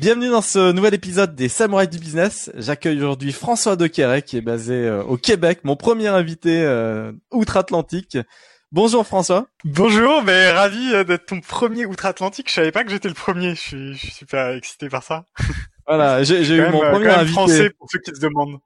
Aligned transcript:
Bienvenue 0.00 0.30
dans 0.30 0.40
ce 0.40 0.72
nouvel 0.72 0.94
épisode 0.94 1.34
des 1.34 1.50
Samouraïs 1.50 1.90
du 1.90 1.98
Business. 1.98 2.50
J'accueille 2.54 2.96
aujourd'hui 2.96 3.32
François 3.32 3.76
Dequeret 3.76 4.22
qui 4.22 4.38
est 4.38 4.40
basé 4.40 4.72
euh, 4.72 5.02
au 5.02 5.18
Québec, 5.18 5.60
mon 5.62 5.76
premier 5.76 6.06
invité 6.06 6.62
euh, 6.62 7.12
outre-Atlantique. 7.32 8.16
Bonjour 8.72 9.06
François. 9.06 9.48
Bonjour, 9.62 10.22
mais 10.22 10.52
ravi 10.52 10.94
euh, 10.94 11.04
d'être 11.04 11.26
ton 11.26 11.42
premier 11.42 11.84
outre-Atlantique. 11.84 12.48
Je 12.48 12.54
savais 12.54 12.72
pas 12.72 12.82
que 12.82 12.88
j'étais 12.90 13.08
le 13.08 13.14
premier. 13.14 13.54
Je 13.54 13.60
suis, 13.60 13.92
je 13.92 13.98
suis 13.98 14.10
super 14.10 14.48
excité 14.52 14.88
par 14.88 15.02
ça. 15.02 15.26
Voilà, 15.86 16.22
j'ai 16.22 16.40
eu 16.56 16.70
mon 16.70 16.80
premier 16.80 17.08
invité. 17.08 17.32
français 17.32 17.70
pour 17.78 17.86
ceux 17.90 17.98
qui 17.98 18.14
se 18.14 18.20
demandent. 18.22 18.58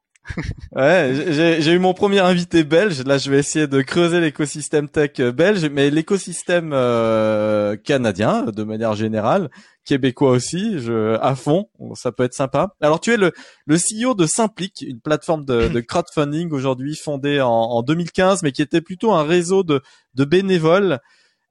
Ouais, 0.77 1.13
j'ai 1.61 1.73
eu 1.73 1.79
mon 1.79 1.95
premier 1.95 2.21
invité 2.21 2.65
belge. 2.65 3.03
Là, 3.05 3.19
je 3.19 3.31
vais 3.31 3.39
essayer 3.39 3.67
de 3.67 3.83
creuser 3.83 4.21
l'écosystème 4.21 4.89
tech 4.89 5.21
belge, 5.21 5.65
mais 5.67 5.91
l'écosystème 5.91 6.73
euh, 6.73 7.77
canadien, 7.77 8.45
de 8.45 8.63
manière 8.63 8.95
générale, 8.95 9.51
québécois 9.85 10.31
aussi, 10.31 10.79
je, 10.79 11.19
à 11.21 11.35
fond, 11.35 11.69
ça 11.95 12.11
peut 12.11 12.25
être 12.25 12.35
sympa. 12.35 12.75
Alors, 12.81 13.01
tu 13.01 13.13
es 13.13 13.17
le, 13.17 13.33
le 13.67 13.77
CEO 13.77 14.15
de 14.15 14.27
Simplic, 14.27 14.83
une 14.83 15.01
plateforme 15.01 15.45
de, 15.45 15.69
de 15.69 15.81
crowdfunding 15.81 16.51
aujourd'hui 16.53 16.97
fondée 16.97 17.41
en, 17.41 17.51
en, 17.51 17.83
2015, 17.83 18.43
mais 18.43 18.53
qui 18.53 18.63
était 18.63 18.81
plutôt 18.81 19.13
un 19.13 19.25
réseau 19.25 19.63
de, 19.63 19.83
de 20.15 20.25
bénévoles. 20.25 21.01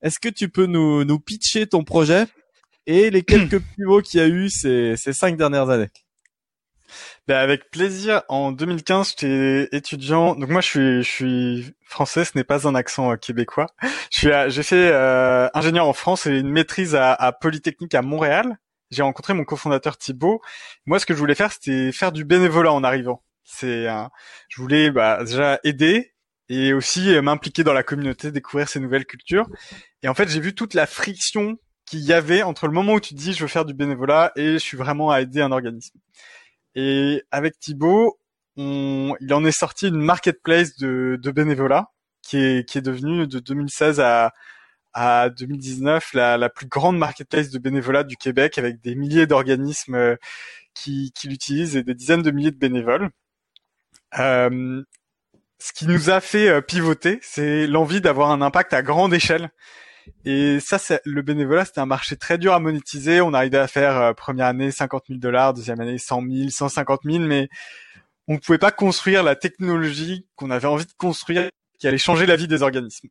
Est-ce 0.02 0.20
que 0.20 0.30
tu 0.30 0.50
peux 0.50 0.66
nous, 0.66 1.04
nous 1.06 1.20
pitcher 1.20 1.68
ton 1.68 1.84
projet 1.84 2.26
et 2.88 3.10
les 3.10 3.24
quelques 3.24 3.60
pivots 3.76 4.02
qu'il 4.02 4.20
y 4.20 4.24
a 4.24 4.28
eu 4.28 4.50
ces, 4.50 4.96
ces 4.98 5.14
cinq 5.14 5.38
dernières 5.38 5.70
années? 5.70 5.90
Ben 7.28 7.38
avec 7.38 7.70
plaisir. 7.70 8.24
En 8.30 8.52
2015, 8.52 9.10
j'étais 9.10 9.70
étudiant. 9.76 10.36
Donc 10.36 10.50
moi, 10.50 10.62
je 10.62 10.68
suis, 10.68 11.04
je 11.04 11.10
suis 11.10 11.76
français. 11.86 12.26
Ce 12.26 12.32
n'est 12.36 12.44
pas 12.44 12.68
un 12.68 12.76
accent 12.76 13.12
euh, 13.12 13.16
québécois. 13.16 13.68
Je 14.12 14.20
suis, 14.20 14.30
j'ai 14.48 14.64
fait 14.64 14.90
euh, 14.92 15.48
ingénieur 15.54 15.88
en 15.88 15.94
France 15.94 16.26
et 16.28 16.38
une 16.40 16.50
maîtrise 16.50 16.96
à, 16.96 17.14
à 17.14 17.32
Polytechnique 17.32 17.96
à 17.96 18.02
Montréal. 18.02 18.58
J'ai 18.92 19.02
rencontré 19.02 19.34
mon 19.34 19.44
cofondateur 19.44 19.98
Thibaut. 19.98 20.42
Moi, 20.86 21.00
ce 21.00 21.06
que 21.06 21.14
je 21.14 21.20
voulais 21.20 21.36
faire, 21.36 21.52
c'était 21.52 21.92
faire 21.92 22.12
du 22.12 22.26
bénévolat 22.26 22.72
en 22.72 22.84
arrivant. 22.84 23.24
C'est, 23.44 23.88
je 24.50 24.62
voulais 24.62 24.92
bah, 24.92 25.24
déjà 25.24 25.60
aider 25.64 26.14
et 26.50 26.74
aussi 26.74 27.14
euh, 27.14 27.22
m'impliquer 27.22 27.64
dans 27.64 27.74
la 27.74 27.84
communauté, 27.84 28.32
découvrir 28.32 28.70
ces 28.70 28.80
nouvelles 28.80 29.06
cultures. 29.06 29.48
Et 30.02 30.08
en 30.08 30.14
fait, 30.14 30.30
j'ai 30.30 30.40
vu 30.40 30.54
toute 30.54 30.74
la 30.74 30.86
friction 30.86 31.58
qu'il 31.86 32.02
y 32.02 32.14
avait 32.14 32.44
entre 32.44 32.68
le 32.68 32.74
moment 32.74 32.94
où 32.94 33.00
tu 33.00 33.14
dis 33.14 33.34
je 33.34 33.42
veux 33.42 33.48
faire 33.48 33.66
du 33.66 33.74
bénévolat 33.74 34.32
et 34.36 34.54
je 34.54 34.58
suis 34.58 34.78
vraiment 34.78 35.12
à 35.12 35.22
aider 35.22 35.42
un 35.42 35.52
organisme. 35.52 36.00
Et 36.76 37.24
avec 37.32 37.60
Thibaut, 37.60 38.20
on, 38.58 39.16
il 39.20 39.34
en 39.34 39.46
est 39.46 39.52
sorti 39.52 39.88
une 39.88 40.02
marketplace 40.02 40.76
de, 40.78 41.20
de 41.22 41.32
bénévolat 41.32 41.92
qui 42.22 42.38
est, 42.38 42.68
qui 42.70 42.78
est 42.78 42.82
devenue 42.82 43.28
de 43.28 43.40
2016 43.40 44.00
à, 44.00 44.34
à 44.94 45.30
2019 45.30 46.14
la, 46.14 46.38
la 46.38 46.50
plus 46.50 46.68
grande 46.68 46.98
marketplace 46.98 47.50
de 47.50 47.60
bénévolat 47.60 48.04
du 48.04 48.16
Québec 48.16 48.58
avec 48.58 48.82
des 48.82 48.96
milliers 48.96 49.28
d'organismes 49.28 49.96
euh, 49.96 50.16
qui, 50.74 51.12
qui 51.14 51.28
l'utilisent 51.28 51.76
et 51.76 51.84
des 51.84 51.96
dizaines 51.96 52.22
de 52.22 52.32
milliers 52.32 52.52
de 52.52 52.58
bénévoles. 52.58 53.10
Euh, 54.20 54.84
ce 55.60 55.74
qui 55.74 55.88
nous 55.88 56.10
a 56.10 56.22
fait 56.22 56.50
euh, 56.50 56.62
pivoter, 56.62 57.20
c'est 57.22 57.68
l'envie 57.68 58.02
d'avoir 58.02 58.32
un 58.32 58.42
impact 58.42 58.74
à 58.74 58.82
grande 58.82 59.14
échelle 59.14 59.50
et 60.26 60.60
ça, 60.60 60.78
c'est, 60.78 61.02
le 61.06 61.22
bénévolat, 61.22 61.66
c'était 61.66 61.80
un 61.80 61.86
marché 61.86 62.16
très 62.16 62.38
dur 62.38 62.54
à 62.54 62.60
monétiser. 62.60 63.22
On 63.22 63.34
arrivait 63.34 63.58
à 63.58 63.68
faire 63.68 63.98
euh, 63.98 64.14
première 64.14 64.48
année 64.48 64.72
50 64.72 65.04
000 65.08 65.20
dollars, 65.20 65.54
deuxième 65.54 65.80
année 65.82 65.98
100 65.98 66.22
000, 66.30 66.50
150 66.50 67.02
000, 67.06 67.20
mais 67.20 67.50
on 68.28 68.34
ne 68.34 68.38
pouvait 68.40 68.58
pas 68.58 68.72
construire 68.72 69.24
la 69.24 69.36
technologie 69.36 70.26
qu'on 70.36 70.52
avait 70.52 70.68
envie 70.68 70.86
de 70.86 70.94
construire 70.98 71.50
qui 71.80 71.88
allait 71.88 71.98
changer 71.98 72.26
la 72.26 72.36
vie 72.36 72.48
des 72.48 72.62
organismes. 72.62 73.10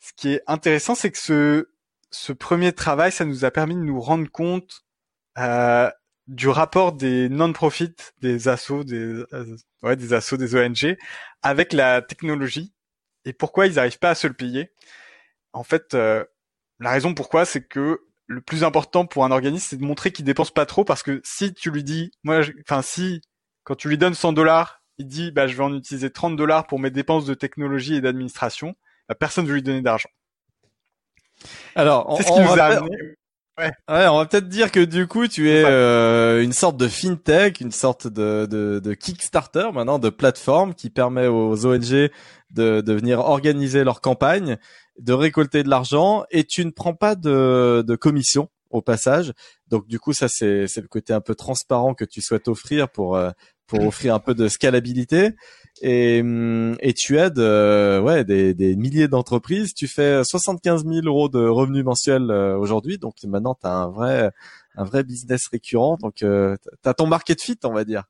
Ce 0.00 0.12
qui 0.16 0.34
est 0.34 0.42
intéressant, 0.46 0.94
c'est 0.94 1.10
que 1.10 1.18
ce, 1.18 1.68
ce 2.10 2.32
premier 2.32 2.72
travail, 2.72 3.10
ça 3.10 3.24
nous 3.24 3.44
a 3.44 3.50
permis 3.50 3.74
de 3.74 3.80
nous 3.80 4.00
rendre 4.00 4.30
compte 4.30 4.84
euh, 5.38 5.90
du 6.28 6.48
rapport 6.48 6.92
des 6.92 7.28
non-profits, 7.28 7.94
des 8.20 8.48
assos, 8.48 8.84
des, 8.84 9.24
euh, 9.32 9.56
ouais, 9.82 9.96
des 9.96 10.12
assos, 10.12 10.36
des 10.36 10.54
ONG, 10.54 10.96
avec 11.42 11.72
la 11.72 12.02
technologie 12.02 12.72
et 13.24 13.32
pourquoi 13.32 13.66
ils 13.66 13.74
n'arrivent 13.74 13.98
pas 13.98 14.10
à 14.10 14.14
se 14.14 14.26
le 14.26 14.34
payer 14.34 14.72
en 15.56 15.64
fait, 15.64 15.94
euh, 15.94 16.24
la 16.80 16.90
raison 16.90 17.14
pourquoi, 17.14 17.44
c'est 17.44 17.62
que 17.62 18.00
le 18.26 18.40
plus 18.40 18.64
important 18.64 19.06
pour 19.06 19.24
un 19.24 19.30
organisme, 19.30 19.66
c'est 19.70 19.76
de 19.76 19.84
montrer 19.84 20.12
qu'il 20.12 20.24
dépense 20.24 20.50
pas 20.50 20.66
trop, 20.66 20.84
parce 20.84 21.02
que 21.02 21.20
si 21.24 21.54
tu 21.54 21.70
lui 21.70 21.84
dis, 21.84 22.10
moi, 22.24 22.42
enfin, 22.62 22.82
si 22.82 23.22
quand 23.64 23.74
tu 23.74 23.88
lui 23.88 23.98
donnes 23.98 24.14
100 24.14 24.32
dollars, 24.32 24.82
il 24.98 25.06
dit, 25.06 25.30
bah, 25.30 25.46
je 25.46 25.56
vais 25.56 25.62
en 25.62 25.74
utiliser 25.74 26.10
30 26.10 26.36
dollars 26.36 26.66
pour 26.66 26.78
mes 26.78 26.90
dépenses 26.90 27.24
de 27.24 27.34
technologie 27.34 27.94
et 27.94 28.00
d'administration, 28.00 28.74
bah, 29.08 29.14
personne 29.14 29.46
veut 29.46 29.54
lui 29.54 29.62
donner 29.62 29.82
d'argent. 29.82 30.10
Alors, 31.74 32.16
c'est 32.16 32.24
ce 32.24 32.32
qui 32.32 32.40
nous 32.40 32.58
a 32.58 32.64
amené. 32.64 32.96
Ouais. 33.58 33.72
ouais. 33.88 34.06
on 34.08 34.18
va 34.18 34.26
peut-être 34.26 34.48
dire 34.48 34.70
que 34.70 34.80
du 34.80 35.06
coup, 35.06 35.28
tu 35.28 35.50
es 35.50 35.64
euh, 35.64 36.42
une 36.42 36.52
sorte 36.52 36.76
de 36.76 36.88
fintech, 36.88 37.60
une 37.60 37.72
sorte 37.72 38.06
de, 38.06 38.46
de, 38.50 38.80
de, 38.82 38.94
Kickstarter 38.94 39.70
maintenant, 39.72 39.98
de 39.98 40.10
plateforme 40.10 40.74
qui 40.74 40.90
permet 40.90 41.26
aux 41.26 41.64
ONG 41.64 42.10
de, 42.50 42.80
de 42.80 42.92
venir 42.92 43.20
organiser 43.20 43.84
leur 43.84 44.00
campagne 44.00 44.58
de 44.98 45.12
récolter 45.12 45.62
de 45.62 45.68
l'argent 45.68 46.24
et 46.30 46.44
tu 46.44 46.64
ne 46.64 46.70
prends 46.70 46.94
pas 46.94 47.14
de, 47.14 47.84
de 47.86 47.96
commission 47.96 48.48
au 48.70 48.82
passage. 48.82 49.32
Donc 49.68 49.86
du 49.86 49.98
coup, 49.98 50.12
ça 50.12 50.28
c'est 50.28 50.66
c'est 50.66 50.80
le 50.80 50.88
côté 50.88 51.12
un 51.12 51.20
peu 51.20 51.34
transparent 51.34 51.94
que 51.94 52.04
tu 52.04 52.20
souhaites 52.20 52.48
offrir 52.48 52.88
pour 52.88 53.16
euh, 53.16 53.30
pour 53.66 53.80
offrir 53.86 54.14
un 54.14 54.18
peu 54.18 54.34
de 54.34 54.48
scalabilité 54.48 55.30
et 55.82 56.22
et 56.80 56.94
tu 56.94 57.18
aides 57.18 57.38
euh, 57.38 58.00
ouais 58.00 58.24
des, 58.24 58.54
des 58.54 58.76
milliers 58.76 59.08
d'entreprises. 59.08 59.74
Tu 59.74 59.86
fais 59.86 60.22
75 60.24 60.84
000 60.84 61.06
euros 61.06 61.28
de 61.28 61.46
revenus 61.46 61.84
mensuels 61.84 62.30
euh, 62.30 62.56
aujourd'hui, 62.56 62.98
donc 62.98 63.14
maintenant 63.24 63.54
tu 63.54 63.66
as 63.66 63.72
un 63.72 63.88
vrai 63.88 64.30
un 64.76 64.84
vrai 64.84 65.04
business 65.04 65.48
récurrent. 65.48 65.96
Donc 66.00 66.22
euh, 66.22 66.56
tu 66.82 66.88
as 66.88 66.94
ton 66.94 67.06
market 67.06 67.40
fit, 67.40 67.58
on 67.64 67.72
va 67.72 67.84
dire. 67.84 68.04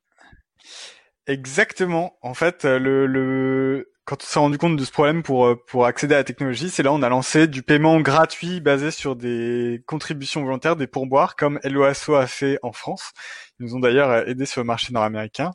Exactement. 1.28 2.16
En 2.22 2.34
fait, 2.34 2.64
le, 2.64 3.06
le 3.06 3.90
quand 4.06 4.22
on 4.22 4.26
s'est 4.26 4.38
rendu 4.38 4.56
compte 4.56 4.76
de 4.76 4.84
ce 4.84 4.92
problème 4.92 5.22
pour 5.22 5.46
euh, 5.46 5.56
pour 5.66 5.84
accéder 5.84 6.14
à 6.14 6.18
la 6.18 6.24
technologie, 6.24 6.70
c'est 6.70 6.82
là 6.82 6.92
on 6.92 7.02
a 7.02 7.08
lancé 7.08 7.48
du 7.48 7.62
paiement 7.62 8.00
gratuit 8.00 8.60
basé 8.60 8.90
sur 8.90 9.16
des 9.16 9.82
contributions 9.86 10.42
volontaires, 10.44 10.76
des 10.76 10.86
pourboires, 10.86 11.36
comme 11.36 11.60
LOASO 11.64 12.14
a 12.14 12.26
fait 12.26 12.58
en 12.62 12.72
France. 12.72 13.12
Ils 13.58 13.66
nous 13.66 13.74
ont 13.74 13.80
d'ailleurs 13.80 14.10
euh, 14.10 14.24
aidé 14.26 14.46
sur 14.46 14.62
le 14.62 14.66
marché 14.66 14.92
nord-américain. 14.92 15.50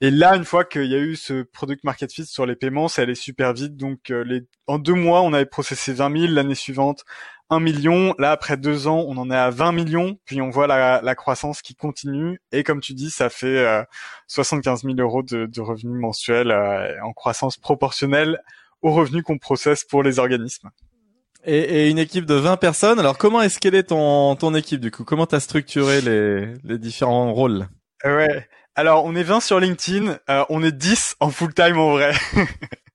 Et 0.00 0.12
là, 0.12 0.36
une 0.36 0.44
fois 0.44 0.64
qu'il 0.64 0.84
y 0.86 0.94
a 0.94 0.98
eu 0.98 1.16
ce 1.16 1.42
product 1.42 1.82
market 1.82 2.12
fit 2.12 2.24
sur 2.24 2.46
les 2.46 2.54
paiements, 2.54 2.86
ça 2.86 3.02
allait 3.02 3.16
super 3.16 3.52
vite. 3.52 3.76
Donc, 3.76 4.10
euh, 4.10 4.22
les... 4.22 4.42
en 4.68 4.78
deux 4.78 4.94
mois, 4.94 5.22
on 5.22 5.32
avait 5.32 5.44
processé 5.44 5.92
20 5.92 6.20
000. 6.20 6.32
L'année 6.34 6.54
suivante, 6.54 7.04
1 7.50 7.60
million. 7.60 8.14
Là, 8.18 8.30
après 8.30 8.56
deux 8.56 8.86
ans, 8.86 9.04
on 9.06 9.16
en 9.16 9.30
est 9.30 9.36
à 9.36 9.50
20 9.50 9.72
millions. 9.72 10.18
Puis 10.24 10.40
on 10.40 10.50
voit 10.50 10.66
la, 10.66 11.00
la 11.02 11.14
croissance 11.14 11.62
qui 11.62 11.74
continue. 11.74 12.40
Et 12.52 12.62
comme 12.62 12.80
tu 12.80 12.94
dis, 12.94 13.10
ça 13.10 13.30
fait 13.30 13.58
euh, 13.58 13.82
75 14.26 14.82
000 14.84 14.94
euros 14.98 15.22
de, 15.22 15.46
de 15.46 15.60
revenus 15.60 16.00
mensuels 16.00 16.50
euh, 16.50 16.94
en 17.02 17.12
croissance 17.12 17.56
proportionnelle 17.56 18.40
aux 18.82 18.92
revenus 18.92 19.22
qu'on 19.24 19.38
processe 19.38 19.84
pour 19.84 20.02
les 20.02 20.18
organismes. 20.18 20.70
Et, 21.44 21.58
et, 21.58 21.90
une 21.90 21.98
équipe 21.98 22.26
de 22.26 22.34
20 22.34 22.56
personnes. 22.56 22.98
Alors, 22.98 23.16
comment 23.16 23.40
est-ce 23.40 23.58
qu'elle 23.58 23.74
est 23.74 23.84
ton, 23.84 24.36
ton 24.36 24.54
équipe 24.54 24.80
du 24.80 24.90
coup? 24.90 25.04
Comment 25.04 25.26
tu 25.26 25.36
as 25.36 25.40
structuré 25.40 26.00
les, 26.00 26.54
les 26.64 26.78
différents 26.78 27.32
rôles? 27.32 27.68
Ouais. 28.04 28.46
Alors, 28.78 29.04
on 29.04 29.16
est 29.16 29.24
20 29.24 29.40
sur 29.40 29.58
LinkedIn. 29.58 30.20
Euh, 30.30 30.44
on 30.50 30.62
est 30.62 30.70
10 30.70 31.16
en 31.18 31.30
full-time 31.30 31.80
en 31.80 31.90
vrai. 31.90 32.12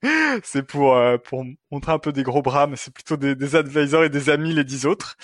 c'est 0.44 0.64
pour 0.64 0.96
euh, 0.96 1.18
pour 1.18 1.44
montrer 1.72 1.92
un 1.92 2.00
peu 2.00 2.14
des 2.14 2.24
gros 2.24 2.42
bras, 2.42 2.68
mais 2.68 2.78
c'est 2.78 2.94
plutôt 2.94 3.18
des, 3.18 3.36
des, 3.36 3.58
advisors 3.58 4.06
et 4.06 4.10
des 4.10 4.30
amis 4.30 4.54
les 4.54 4.64
dix 4.64 4.86
autres. 4.86 5.18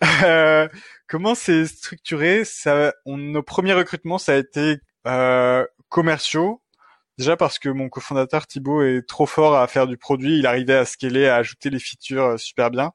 Euh, 0.24 0.66
comment 1.06 1.36
c'est 1.36 1.64
structuré? 1.66 2.44
Ça, 2.44 2.92
on, 3.06 3.16
nos 3.18 3.44
premiers 3.44 3.74
recrutements, 3.74 4.18
ça 4.18 4.32
a 4.32 4.36
été 4.36 4.78
euh, 5.06 5.64
commerciaux. 5.88 6.60
Déjà 7.18 7.36
parce 7.36 7.60
que 7.60 7.68
mon 7.68 7.88
cofondateur 7.88 8.48
Thibaut 8.48 8.82
est 8.82 9.06
trop 9.06 9.26
fort 9.26 9.56
à 9.56 9.68
faire 9.68 9.86
du 9.86 9.96
produit, 9.96 10.40
il 10.40 10.46
arrivait 10.46 10.74
à 10.74 10.84
scaler, 10.84 11.28
à 11.28 11.36
ajouter 11.36 11.70
les 11.70 11.78
features 11.78 12.24
euh, 12.24 12.36
super 12.36 12.72
bien. 12.72 12.90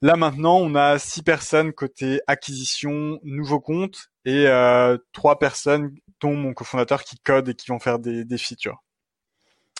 Là 0.00 0.16
maintenant, 0.16 0.58
on 0.58 0.74
a 0.74 0.98
six 0.98 1.22
personnes 1.22 1.72
côté 1.72 2.20
acquisition, 2.26 3.18
nouveaux 3.24 3.60
comptes 3.60 4.10
et 4.24 4.46
euh, 4.46 4.96
trois 5.12 5.38
personnes 5.38 5.94
dont 6.20 6.34
mon 6.34 6.52
cofondateur 6.52 7.02
qui 7.02 7.18
code 7.18 7.48
et 7.48 7.54
qui 7.54 7.68
vont 7.68 7.80
faire 7.80 7.98
des, 7.98 8.24
des 8.24 8.38
features. 8.38 8.82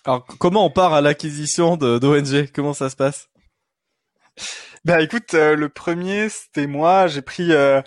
Alors, 0.05 0.25
comment 0.39 0.65
on 0.65 0.71
part 0.71 0.95
à 0.95 1.01
l'acquisition 1.01 1.77
d'ONG 1.77 2.51
Comment 2.55 2.73
ça 2.73 2.91
se 2.91 2.97
passe? 2.97 3.29
Bah 4.85 5.03
écoute, 5.03 5.35
euh, 5.35 5.57
le 5.57 5.69
premier 5.69 6.29
c'était 6.29 6.67
moi. 6.67 7.09
J'ai 7.09 7.23
pris 7.23 7.53
euh, 7.53 7.83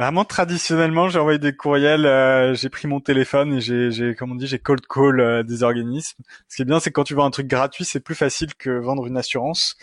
Vraiment 0.00 0.24
traditionnellement, 0.24 1.10
j'ai 1.10 1.18
envoyé 1.18 1.38
des 1.38 1.54
courriels, 1.54 2.06
euh, 2.06 2.54
j'ai 2.54 2.70
pris 2.70 2.88
mon 2.88 3.00
téléphone 3.00 3.52
et 3.52 3.60
j'ai, 3.60 3.90
j'ai 3.90 4.14
comme 4.14 4.32
on 4.32 4.34
dit, 4.34 4.46
j'ai 4.46 4.58
cold 4.58 4.80
call 4.88 5.20
euh, 5.20 5.42
des 5.42 5.62
organismes. 5.62 6.22
Ce 6.48 6.56
qui 6.56 6.62
est 6.62 6.64
bien, 6.64 6.80
c'est 6.80 6.88
que 6.88 6.94
quand 6.94 7.04
tu 7.04 7.12
vends 7.12 7.26
un 7.26 7.30
truc 7.30 7.46
gratuit, 7.46 7.84
c'est 7.84 8.00
plus 8.00 8.14
facile 8.14 8.54
que 8.54 8.70
vendre 8.70 9.06
une 9.06 9.18
assurance. 9.18 9.74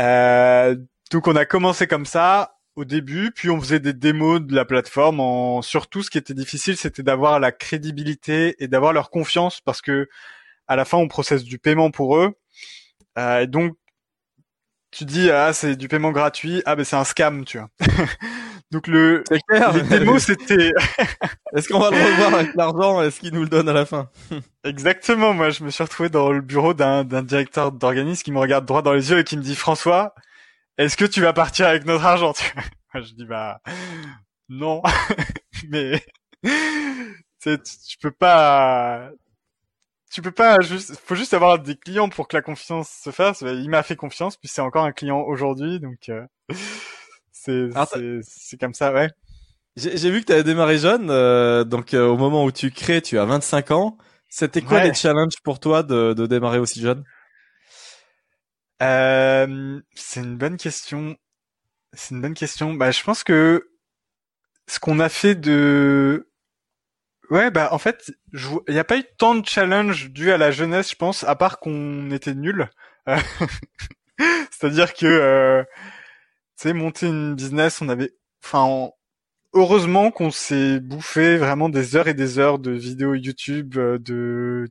Euh, 0.00 0.74
donc 1.10 1.26
on 1.26 1.36
a 1.36 1.44
commencé 1.44 1.86
comme 1.86 2.06
ça 2.06 2.58
au 2.76 2.84
début, 2.84 3.32
puis 3.32 3.50
on 3.50 3.60
faisait 3.60 3.80
des 3.80 3.92
démos 3.92 4.40
de 4.40 4.54
la 4.54 4.64
plateforme. 4.64 5.20
En... 5.20 5.62
Surtout, 5.62 6.02
ce 6.02 6.10
qui 6.10 6.18
était 6.18 6.34
difficile, 6.34 6.76
c'était 6.76 7.02
d'avoir 7.02 7.40
la 7.40 7.50
crédibilité 7.50 8.54
et 8.62 8.68
d'avoir 8.68 8.92
leur 8.92 9.10
confiance, 9.10 9.60
parce 9.60 9.82
que 9.82 10.08
à 10.68 10.76
la 10.76 10.84
fin, 10.84 10.98
on 10.98 11.08
processe 11.08 11.44
du 11.44 11.58
paiement 11.58 11.90
pour 11.90 12.18
eux. 12.18 12.34
Euh, 13.18 13.40
et 13.40 13.46
donc, 13.46 13.76
tu 14.90 15.04
dis 15.04 15.30
ah 15.30 15.52
c'est 15.52 15.76
du 15.76 15.88
paiement 15.88 16.12
gratuit, 16.12 16.62
ah 16.66 16.76
ben 16.76 16.84
c'est 16.84 16.96
un 16.96 17.04
scam, 17.04 17.44
tu 17.44 17.58
vois. 17.58 17.68
Donc 18.70 18.86
le 18.86 19.24
clair. 19.48 19.72
les 19.72 19.82
démos 19.82 20.24
c'était 20.24 20.72
est-ce 21.56 21.68
qu'on 21.68 21.78
va 21.78 21.90
le 21.90 21.96
revoir 21.96 22.34
avec 22.34 22.54
l'argent 22.54 23.02
est-ce 23.02 23.18
qu'il 23.20 23.32
nous 23.32 23.42
le 23.42 23.48
donne 23.48 23.68
à 23.68 23.72
la 23.72 23.86
fin? 23.86 24.10
Exactement, 24.64 25.32
moi 25.32 25.48
je 25.50 25.64
me 25.64 25.70
suis 25.70 25.82
retrouvé 25.82 26.10
dans 26.10 26.30
le 26.30 26.42
bureau 26.42 26.74
d'un 26.74 27.04
directeur 27.04 27.72
d'organisme 27.72 28.22
qui 28.22 28.32
me 28.32 28.38
regarde 28.38 28.66
droit 28.66 28.82
dans 28.82 28.92
les 28.92 29.10
yeux 29.10 29.20
et 29.20 29.24
qui 29.24 29.38
me 29.38 29.42
dit 29.42 29.54
François, 29.54 30.14
est-ce 30.78 30.96
que 30.96 31.04
tu 31.04 31.20
vas 31.20 31.32
partir 31.32 31.66
avec 31.66 31.84
notre 31.84 32.04
argent 32.04 32.32
je 32.94 33.12
dis 33.14 33.26
bah 33.26 33.60
non, 34.48 34.82
mais 35.68 36.02
tu 37.42 37.98
peux 38.00 38.10
pas 38.10 39.10
tu 40.10 40.22
peux 40.22 40.32
pas 40.32 40.60
juste 40.60 40.96
faut 41.04 41.14
juste 41.14 41.34
avoir 41.34 41.58
des 41.58 41.76
clients 41.76 42.08
pour 42.08 42.28
que 42.28 42.36
la 42.36 42.42
confiance 42.42 42.88
se 42.88 43.10
fasse. 43.10 43.42
Il 43.42 43.68
m'a 43.68 43.82
fait 43.82 43.96
confiance 43.96 44.36
puis 44.36 44.48
c'est 44.48 44.62
encore 44.62 44.84
un 44.84 44.92
client 44.92 45.20
aujourd'hui 45.20 45.80
donc 45.80 46.08
euh, 46.08 46.24
c'est 47.32 47.68
c'est 48.22 48.58
comme 48.58 48.74
ça 48.74 48.92
ouais. 48.92 49.10
J'ai 49.76 50.10
vu 50.10 50.22
que 50.22 50.26
tu 50.26 50.32
avais 50.32 50.44
démarré 50.44 50.78
jeune 50.78 51.10
euh, 51.10 51.64
donc 51.64 51.92
euh, 51.94 52.06
au 52.06 52.16
moment 52.16 52.44
où 52.44 52.52
tu 52.52 52.70
crées 52.70 53.02
tu 53.02 53.18
as 53.18 53.24
25 53.24 53.70
ans. 53.72 53.98
C'était 54.30 54.60
quoi 54.60 54.84
les 54.84 54.92
challenges 54.92 55.40
pour 55.42 55.58
toi 55.58 55.82
de, 55.82 56.12
de 56.12 56.26
démarrer 56.26 56.58
aussi 56.58 56.80
jeune? 56.80 57.02
C'est 58.80 60.20
une 60.20 60.36
bonne 60.36 60.56
question 60.56 61.16
c'est 61.92 62.14
une 62.14 62.22
bonne 62.22 62.34
question 62.34 62.74
bah 62.74 62.90
je 62.90 63.02
pense 63.02 63.24
que 63.24 63.70
ce 64.68 64.78
qu'on 64.78 65.00
a 65.00 65.08
fait 65.08 65.34
de 65.34 66.28
Ouais, 67.30 67.50
bah 67.50 67.68
en 67.72 67.78
fait, 67.78 68.10
il 68.32 68.72
n'y 68.72 68.78
a 68.78 68.84
pas 68.84 68.96
eu 68.96 69.04
tant 69.18 69.34
de 69.34 69.46
challenge 69.46 70.10
dû 70.10 70.32
à 70.32 70.38
la 70.38 70.50
jeunesse, 70.50 70.90
je 70.90 70.96
pense, 70.96 71.24
à 71.24 71.34
part 71.36 71.58
qu'on 71.60 72.10
était 72.10 72.34
nul. 72.34 72.70
C'est-à-dire 74.50 74.94
que, 74.94 75.06
euh, 75.06 75.62
tu 76.58 76.68
sais, 76.68 76.72
monter 76.72 77.06
une 77.08 77.34
business, 77.34 77.82
on 77.82 77.88
avait, 77.88 78.14
enfin, 78.44 78.90
heureusement 79.54 80.10
qu'on 80.10 80.30
s'est 80.30 80.80
bouffé 80.80 81.36
vraiment 81.36 81.68
des 81.68 81.96
heures 81.96 82.08
et 82.08 82.14
des 82.14 82.38
heures 82.38 82.58
de 82.58 82.72
vidéos 82.72 83.14
YouTube, 83.14 83.76
euh, 83.78 83.98
de 83.98 84.66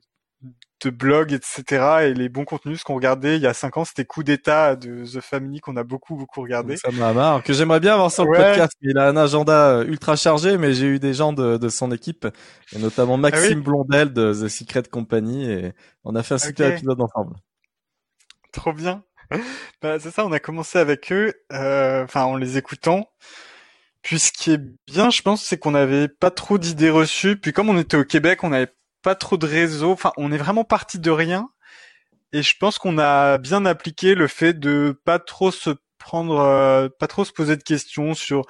de 0.80 0.90
blogs, 0.90 1.32
etc. 1.32 2.08
Et 2.08 2.14
les 2.14 2.28
bons 2.28 2.44
contenus, 2.44 2.80
ce 2.80 2.84
qu'on 2.84 2.94
regardait 2.94 3.36
il 3.36 3.42
y 3.42 3.46
a 3.46 3.54
cinq 3.54 3.76
ans, 3.76 3.84
c'était 3.84 4.04
Coup 4.04 4.22
d'État 4.22 4.76
de 4.76 5.04
The 5.04 5.20
Family 5.20 5.60
qu'on 5.60 5.76
a 5.76 5.84
beaucoup 5.84 6.16
beaucoup 6.16 6.40
regardé. 6.42 6.76
Ça 6.76 6.90
m'a 6.90 7.12
marre. 7.12 7.42
Que 7.42 7.52
j'aimerais 7.52 7.80
bien 7.80 7.94
avoir 7.94 8.10
sur 8.10 8.24
le 8.24 8.36
podcast. 8.36 8.72
Il 8.80 8.98
a 8.98 9.08
un 9.08 9.16
agenda 9.16 9.70
euh, 9.70 9.84
ultra 9.84 10.16
chargé, 10.16 10.58
mais 10.58 10.74
j'ai 10.74 10.86
eu 10.86 10.98
des 10.98 11.14
gens 11.14 11.32
de, 11.32 11.56
de 11.56 11.68
son 11.68 11.90
équipe, 11.92 12.26
et 12.74 12.78
notamment 12.78 13.14
ah 13.14 13.18
Maxime 13.18 13.60
Blondel 13.60 14.12
de 14.12 14.32
The 14.32 14.48
Secret 14.48 14.84
Company, 14.84 15.50
et 15.50 15.72
on 16.04 16.14
a 16.14 16.22
fait 16.22 16.34
un 16.34 16.38
super 16.38 16.72
épisode 16.72 17.00
ensemble. 17.00 17.36
Trop 18.52 18.72
bien. 18.72 19.02
bah, 19.82 19.98
c'est 20.00 20.10
ça, 20.10 20.24
on 20.24 20.32
a 20.32 20.40
commencé 20.40 20.78
avec 20.78 21.12
eux, 21.12 21.32
euh, 21.52 22.04
enfin 22.04 22.24
en 22.24 22.36
les 22.36 22.56
écoutant. 22.56 23.08
Puis 24.02 24.18
ce 24.18 24.32
qui 24.32 24.52
est 24.52 24.60
bien, 24.86 25.10
je 25.10 25.22
pense, 25.22 25.44
c'est 25.44 25.58
qu'on 25.58 25.72
n'avait 25.72 26.08
pas 26.08 26.30
trop 26.30 26.56
d'idées 26.56 26.90
reçues. 26.90 27.36
Puis 27.36 27.52
comme 27.52 27.68
on 27.68 27.78
était 27.78 27.96
au 27.96 28.04
Québec, 28.04 28.44
on 28.44 28.52
avait 28.52 28.72
pas 29.02 29.14
trop 29.14 29.36
de 29.36 29.46
réseau. 29.46 29.92
Enfin, 29.92 30.12
on 30.16 30.32
est 30.32 30.38
vraiment 30.38 30.64
parti 30.64 30.98
de 30.98 31.10
rien. 31.10 31.48
Et 32.32 32.42
je 32.42 32.54
pense 32.58 32.78
qu'on 32.78 32.98
a 32.98 33.38
bien 33.38 33.64
appliqué 33.64 34.14
le 34.14 34.28
fait 34.28 34.54
de 34.58 35.00
pas 35.04 35.18
trop 35.18 35.50
se 35.50 35.70
prendre, 35.98 36.38
euh, 36.40 36.88
pas 36.98 37.06
trop 37.06 37.24
se 37.24 37.32
poser 37.32 37.56
de 37.56 37.62
questions 37.62 38.14
sur 38.14 38.44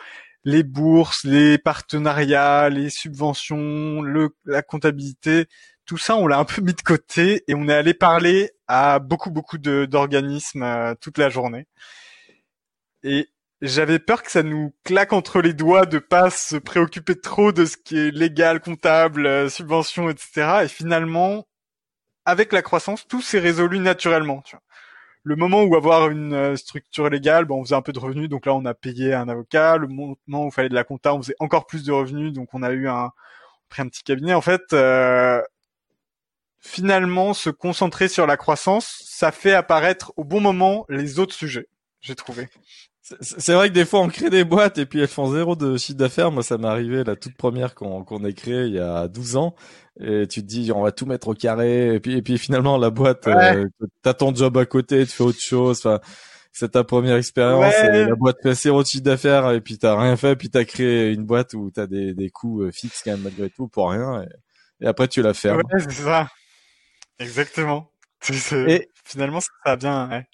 les 0.44 0.62
bourses, 0.62 1.24
les 1.24 1.58
partenariats, 1.58 2.70
les 2.70 2.90
subventions, 2.90 4.02
la 4.44 4.62
comptabilité. 4.62 5.46
Tout 5.84 5.98
ça, 5.98 6.16
on 6.16 6.26
l'a 6.26 6.38
un 6.38 6.44
peu 6.44 6.62
mis 6.62 6.74
de 6.74 6.82
côté 6.82 7.44
et 7.48 7.54
on 7.54 7.68
est 7.68 7.74
allé 7.74 7.94
parler 7.94 8.50
à 8.66 8.98
beaucoup, 8.98 9.30
beaucoup 9.30 9.58
d'organismes 9.58 10.62
euh, 10.62 10.94
toute 11.00 11.18
la 11.18 11.30
journée. 11.30 11.66
J'avais 13.60 13.98
peur 13.98 14.22
que 14.22 14.30
ça 14.30 14.42
nous 14.42 14.74
claque 14.84 15.12
entre 15.12 15.40
les 15.40 15.52
doigts 15.52 15.86
de 15.86 15.98
pas 15.98 16.30
se 16.30 16.56
préoccuper 16.56 17.20
trop 17.20 17.52
de 17.52 17.64
ce 17.64 17.76
qui 17.76 17.98
est 17.98 18.10
légal, 18.10 18.60
comptable, 18.60 19.26
euh, 19.26 19.48
subvention, 19.48 20.08
etc. 20.10 20.60
Et 20.64 20.68
finalement, 20.68 21.46
avec 22.24 22.52
la 22.52 22.62
croissance, 22.62 23.06
tout 23.06 23.22
s'est 23.22 23.38
résolu 23.38 23.78
naturellement. 23.80 24.42
Tu 24.42 24.54
vois. 24.54 24.62
Le 25.24 25.36
moment 25.36 25.62
où 25.62 25.74
avoir 25.76 26.08
une 26.10 26.32
euh, 26.34 26.56
structure 26.56 27.10
légale, 27.10 27.44
bon, 27.46 27.60
on 27.60 27.64
faisait 27.64 27.74
un 27.74 27.82
peu 27.82 27.92
de 27.92 27.98
revenus, 27.98 28.28
donc 28.28 28.46
là 28.46 28.54
on 28.54 28.64
a 28.64 28.74
payé 28.74 29.12
un 29.14 29.28
avocat. 29.28 29.76
Le 29.76 29.88
moment 29.88 30.16
où 30.44 30.48
il 30.48 30.52
fallait 30.52 30.68
de 30.68 30.74
la 30.74 30.84
compta, 30.84 31.14
on 31.14 31.22
faisait 31.22 31.36
encore 31.40 31.66
plus 31.66 31.84
de 31.84 31.92
revenus, 31.92 32.32
donc 32.32 32.54
on 32.54 32.62
a 32.62 32.70
eu 32.70 32.88
un, 32.88 33.10
pris 33.68 33.82
un 33.82 33.88
petit 33.88 34.02
cabinet. 34.04 34.34
En 34.34 34.40
fait, 34.40 34.72
euh, 34.72 35.42
finalement, 36.60 37.34
se 37.34 37.50
concentrer 37.50 38.08
sur 38.08 38.26
la 38.26 38.36
croissance, 38.36 39.02
ça 39.04 39.32
fait 39.32 39.54
apparaître 39.54 40.12
au 40.16 40.24
bon 40.24 40.40
moment 40.40 40.86
les 40.88 41.18
autres 41.18 41.34
sujets, 41.34 41.68
j'ai 42.00 42.14
trouvé. 42.14 42.48
C'est 43.20 43.54
vrai 43.54 43.68
que 43.68 43.74
des 43.74 43.84
fois 43.84 44.00
on 44.00 44.08
crée 44.08 44.30
des 44.30 44.44
boîtes 44.44 44.78
et 44.78 44.86
puis 44.86 45.00
elles 45.00 45.08
font 45.08 45.32
zéro 45.32 45.56
de 45.56 45.76
chiffre 45.76 45.98
d'affaires. 45.98 46.30
Moi 46.30 46.42
ça 46.42 46.58
m'est 46.58 46.68
arrivé 46.68 47.04
la 47.04 47.16
toute 47.16 47.36
première 47.36 47.74
qu'on 47.74 48.04
qu'on 48.04 48.24
ait 48.24 48.32
créée 48.32 48.66
il 48.66 48.74
y 48.74 48.78
a 48.78 49.08
12 49.08 49.36
ans 49.36 49.54
et 50.00 50.26
tu 50.26 50.42
te 50.42 50.46
dis 50.46 50.70
on 50.72 50.82
va 50.82 50.92
tout 50.92 51.06
mettre 51.06 51.28
au 51.28 51.34
carré 51.34 51.94
et 51.94 52.00
puis 52.00 52.16
et 52.16 52.22
puis 52.22 52.38
finalement 52.38 52.76
la 52.76 52.90
boîte 52.90 53.26
euh, 53.26 53.66
t'as 54.02 54.14
ton 54.14 54.34
job 54.34 54.56
à 54.58 54.66
côté, 54.66 55.06
tu 55.06 55.12
fais 55.12 55.24
autre 55.24 55.40
chose. 55.40 55.78
Enfin 55.78 56.00
c'est 56.52 56.72
ta 56.72 56.84
première 56.84 57.16
expérience 57.16 57.74
et 57.74 58.04
la 58.04 58.14
boîte 58.14 58.38
fait 58.42 58.54
zéro 58.54 58.82
de 58.82 58.88
chiffre 58.88 59.04
d'affaires 59.04 59.50
et 59.52 59.60
puis 59.60 59.78
t'as 59.78 59.98
rien 59.98 60.16
fait 60.16 60.36
puis 60.36 60.50
t'as 60.50 60.64
créé 60.64 61.12
une 61.12 61.24
boîte 61.24 61.54
où 61.54 61.70
t'as 61.70 61.86
des 61.86 62.14
des 62.14 62.30
coûts 62.30 62.62
euh, 62.62 62.70
fixes 62.72 63.02
quand 63.04 63.12
même 63.12 63.22
malgré 63.22 63.48
tout 63.50 63.68
pour 63.68 63.90
rien 63.90 64.24
et, 64.80 64.86
après 64.86 65.08
tu 65.08 65.22
la 65.22 65.34
fermes. 65.34 65.58
Ouais 65.58 65.80
c'est 65.80 65.92
ça. 65.92 66.28
Exactement. 67.18 67.90
Et 68.68 68.88
finalement 69.04 69.40
ça 69.40 69.50
a 69.64 69.76
bien. 69.76 70.08
Ouais. 70.10 70.26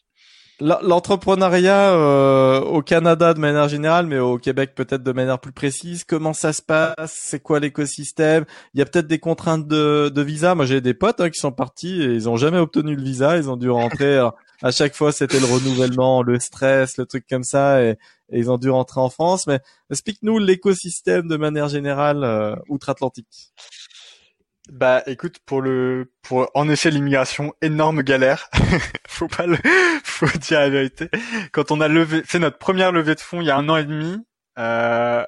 L'entrepreneuriat 0.61 1.95
euh, 1.95 2.61
au 2.61 2.81
Canada 2.81 3.35
de 3.35 3.41
manière 3.41 3.69
générale, 3.69 4.07
mais 4.07 4.21
au 4.21 4.39
Québec 4.39 4.73
peut-être 4.77 5.03
de 5.03 5.11
manière 5.11 5.41
plus 5.41 5.51
précise, 5.51 6.05
comment 6.05 6.33
ça 6.33 6.53
se 6.53 6.63
passe? 6.63 7.13
C'est 7.13 7.41
quoi 7.41 7.59
l'écosystème? 7.59 8.45
Il 8.73 8.79
y 8.79 8.83
a 8.83 8.87
peut-être 8.87 9.09
des 9.09 9.19
contraintes 9.19 9.67
de, 9.67 10.13
de 10.15 10.23
visa. 10.23 10.55
Moi, 10.55 10.65
j'ai 10.65 10.81
des 10.81 10.95
potes 10.95 11.21
hein, 11.21 11.29
qui 11.31 11.41
sont 11.41 11.51
partis 11.51 12.01
et 12.01 12.15
ils 12.15 12.29
ont 12.29 12.37
jamais 12.37 12.59
obtenu 12.59 12.95
le 12.95 13.03
visa. 13.03 13.37
Ils 13.37 13.51
ont 13.51 13.57
dû 13.57 13.69
rentrer. 13.69 14.17
à 14.63 14.71
chaque 14.71 14.95
fois, 14.95 15.11
c'était 15.11 15.41
le 15.41 15.47
renouvellement, 15.47 16.23
le 16.23 16.39
stress, 16.39 16.99
le 16.99 17.07
truc 17.07 17.27
comme 17.29 17.45
ça, 17.45 17.83
et, 17.83 17.97
ils 18.31 18.51
ont 18.51 18.57
dû 18.57 18.71
rentrer 18.71 19.01
en 19.01 19.11
France. 19.11 19.49
Mais 19.49 19.59
explique-nous 19.91 20.39
l'écosystème 20.39 21.27
de 21.27 21.37
manière 21.37 21.69
générale 21.69 22.23
euh, 22.23 22.55
outre-Atlantique. 22.69 23.53
Bah 24.71 25.03
écoute 25.07 25.41
pour 25.45 25.61
le 25.61 26.11
pour 26.23 26.51
en 26.55 26.71
effet 26.71 26.91
l'immigration 26.91 27.53
énorme 27.61 28.03
galère. 28.03 28.49
Faut 29.09 29.29
pas 29.29 29.47
le 29.47 29.59
faut 30.05 30.27
dire 30.39 30.61
la 30.61 30.71
vérité. 30.71 31.11
Quand 31.53 31.71
on 31.71 31.81
a 31.83 31.89
levé 31.89 32.23
fait 32.25 32.39
notre 32.39 32.59
première 32.59 32.91
levée 32.91 33.15
de 33.15 33.21
fonds 33.21 33.43
il 33.43 33.47
y 33.47 33.51
a 33.51 33.57
un 33.57 33.69
an 33.69 33.77
et 33.77 33.85
demi 33.85 34.17
euh, 34.59 35.25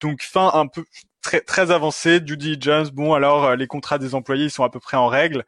donc 0.00 0.22
fin 0.22 0.50
un 0.54 0.66
peu 0.68 0.84
très 1.22 1.40
très 1.42 1.70
avancé 1.70 2.20
due 2.20 2.38
diligence. 2.38 2.92
Bon 2.92 3.12
alors 3.12 3.44
euh, 3.44 3.56
les 3.56 3.66
contrats 3.66 3.98
des 3.98 4.14
employés 4.14 4.46
ils 4.46 4.50
sont 4.50 4.64
à 4.64 4.70
peu 4.70 4.80
près 4.80 4.96
en 4.96 5.08
règle. 5.08 5.44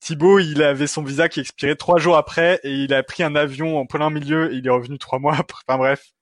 Thibaut 0.00 0.38
il 0.38 0.62
avait 0.62 0.86
son 0.86 1.02
visa 1.02 1.28
qui 1.28 1.40
expirait 1.40 1.76
trois 1.76 1.98
jours 1.98 2.16
après 2.16 2.60
et 2.64 2.72
il 2.72 2.94
a 2.94 3.02
pris 3.02 3.22
un 3.22 3.36
avion 3.36 3.78
en 3.78 3.86
plein 3.86 4.10
milieu 4.10 4.52
et 4.52 4.56
il 4.56 4.66
est 4.66 4.70
revenu 4.70 4.98
trois 4.98 5.18
mois 5.20 5.36
après. 5.38 5.62
Enfin 5.68 5.78
bref 5.78 6.15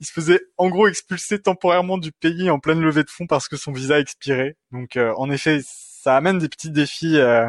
il 0.00 0.06
se 0.06 0.12
faisait 0.12 0.40
en 0.56 0.68
gros 0.68 0.88
expulser 0.88 1.40
temporairement 1.40 1.98
du 1.98 2.12
pays 2.12 2.50
en 2.50 2.58
pleine 2.58 2.80
levée 2.80 3.04
de 3.04 3.10
fonds 3.10 3.26
parce 3.26 3.48
que 3.48 3.56
son 3.56 3.72
visa 3.72 3.98
expirait. 3.98 4.56
Donc 4.72 4.96
euh, 4.96 5.12
en 5.16 5.30
effet, 5.30 5.60
ça 5.64 6.16
amène 6.16 6.38
des 6.38 6.48
petits 6.48 6.70
défis 6.70 7.18
euh, 7.18 7.48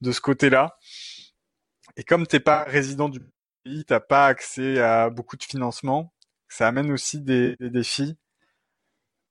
de 0.00 0.12
ce 0.12 0.20
côté-là. 0.20 0.76
Et 1.96 2.04
comme 2.04 2.26
t'es 2.26 2.40
pas 2.40 2.64
résident 2.64 3.08
du 3.08 3.20
pays, 3.64 3.84
t'as 3.84 4.00
pas 4.00 4.26
accès 4.26 4.80
à 4.80 5.10
beaucoup 5.10 5.36
de 5.36 5.44
financement. 5.44 6.12
Ça 6.48 6.66
amène 6.66 6.90
aussi 6.92 7.20
des, 7.20 7.56
défis. 7.60 8.16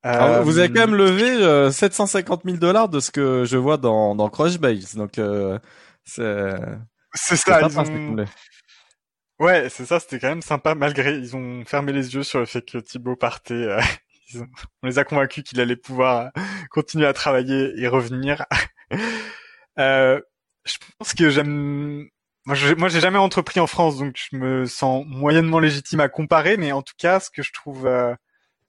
Euh, 0.06 0.42
vous 0.42 0.60
avez 0.60 0.70
quand 0.70 0.88
même 0.88 0.96
levé 0.96 1.72
750 1.72 2.44
000 2.46 2.58
dollars 2.58 2.88
de 2.88 3.02
ce 3.02 3.12
que 3.12 3.44
je 3.46 3.58
vois 3.58 3.78
dans, 3.78 4.16
dans 4.16 4.30
Crunchbase. 4.30 4.96
Donc 4.96 5.20
c'est 6.06 6.56
c'est 7.16 7.36
ça. 7.36 7.68
Ouais, 9.40 9.70
c'est 9.70 9.86
ça, 9.86 10.00
c'était 10.02 10.20
quand 10.20 10.28
même 10.28 10.42
sympa 10.42 10.76
malgré 10.76 11.16
ils 11.16 11.36
ont 11.36 11.64
fermé 11.66 11.94
les 11.94 12.14
yeux 12.14 12.24
sur 12.24 12.40
le 12.40 12.46
fait 12.46 12.62
que 12.62 12.78
Thibaut 12.78 13.16
partait. 13.16 13.54
Euh, 13.54 13.82
on 14.84 14.88
les 14.88 15.00
a 15.00 15.06
convaincus 15.06 15.44
qu'il 15.46 15.62
allait 15.62 15.78
pouvoir 15.78 16.32
continuer 16.72 17.06
à 17.06 17.14
travailler 17.14 17.72
et 17.78 17.88
revenir. 17.88 18.46
euh, 19.80 20.20
je 20.66 20.78
pense 20.98 21.14
que 21.14 21.30
j'aime. 21.30 22.10
Moi, 22.46 22.56
moi, 22.78 22.90
j'ai 22.90 23.00
jamais 23.00 23.18
entrepris 23.18 23.60
en 23.60 23.68
France, 23.68 23.98
donc 23.98 24.16
je 24.18 24.36
me 24.36 24.66
sens 24.66 25.06
moyennement 25.08 25.60
légitime 25.60 26.00
à 26.02 26.10
comparer, 26.10 26.58
mais 26.58 26.72
en 26.74 26.82
tout 26.82 26.94
cas, 26.98 27.20
ce 27.20 27.30
que 27.30 27.44
je 27.44 27.54
trouve 27.54 27.86
euh, 27.88 28.16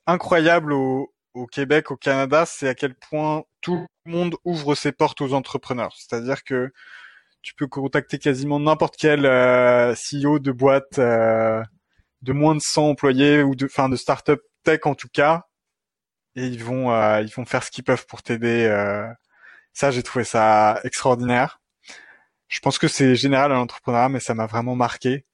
incroyable 0.07 0.73
au, 0.73 1.13
au 1.35 1.47
Québec, 1.47 1.91
au 1.91 1.97
Canada, 1.97 2.47
c'est 2.47 2.69
à 2.69 2.75
quel 2.75 2.95
point 2.95 3.45
tout 3.61 3.87
le 4.05 4.13
monde 4.13 4.37
ouvre 4.45 4.75
ses 4.75 4.93
portes 4.93 5.21
aux 5.21 5.33
entrepreneurs. 5.35 5.95
C'est-à-dire 5.97 6.45
que 6.45 6.71
tu 7.43 7.55
peux 7.55 7.67
contacter 7.67 8.19
quasiment 8.19 8.61
n'importe 8.61 8.97
quel 8.99 9.27
euh, 9.27 9.95
CEO 9.95 10.39
de 10.39 10.53
boîte 10.53 10.99
euh, 10.99 11.63
de 12.23 12.33
moins 12.33 12.55
de 12.55 12.61
100 12.61 12.91
employés 12.91 13.43
ou 13.43 13.55
de, 13.55 13.67
enfin, 13.67 13.89
de 13.89 13.97
start-up 13.97 14.41
tech 14.65 14.81
en 14.85 14.95
tout 14.95 15.09
cas, 15.13 15.47
et 16.37 16.47
ils 16.47 16.63
vont, 16.63 16.93
euh, 16.93 17.23
ils 17.23 17.33
vont 17.33 17.45
faire 17.47 17.65
ce 17.65 17.71
qu'ils 17.71 17.85
peuvent 17.85 18.07
pour 18.07 18.23
t'aider. 18.23 18.69
ça, 19.73 19.91
j'ai 19.91 20.03
trouvé 20.03 20.25
ça 20.25 20.81
extraordinaire. 20.85 21.61
Je 22.49 22.61
pense 22.61 22.79
que 22.79 22.89
c'est 22.89 23.15
général 23.15 23.53
à 23.53 23.57
l'entrepreneuriat, 23.57 24.09
mais 24.09 24.21
ça 24.21 24.35
m'a 24.35 24.47
vraiment 24.47 24.77
marqué. 24.77 25.25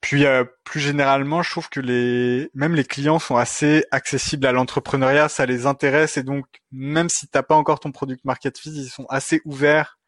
Puis 0.00 0.26
euh, 0.26 0.44
plus 0.64 0.80
généralement, 0.80 1.42
je 1.42 1.50
trouve 1.50 1.68
que 1.68 1.80
les 1.80 2.50
même 2.54 2.74
les 2.74 2.84
clients 2.84 3.18
sont 3.18 3.36
assez 3.36 3.84
accessibles 3.90 4.46
à 4.46 4.52
l'entrepreneuriat, 4.52 5.28
ça 5.28 5.44
les 5.44 5.66
intéresse 5.66 6.16
et 6.16 6.22
donc 6.22 6.46
même 6.70 7.08
si 7.08 7.26
t'as 7.26 7.42
pas 7.42 7.56
encore 7.56 7.80
ton 7.80 7.90
product 7.90 8.24
market 8.24 8.58
fit, 8.58 8.70
ils 8.70 8.88
sont 8.88 9.06
assez 9.08 9.42
ouverts 9.44 9.98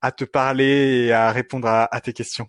à 0.00 0.12
te 0.12 0.24
parler 0.24 1.06
et 1.06 1.12
à 1.12 1.30
répondre 1.32 1.68
à, 1.68 2.00
tes 2.00 2.12
questions. 2.12 2.48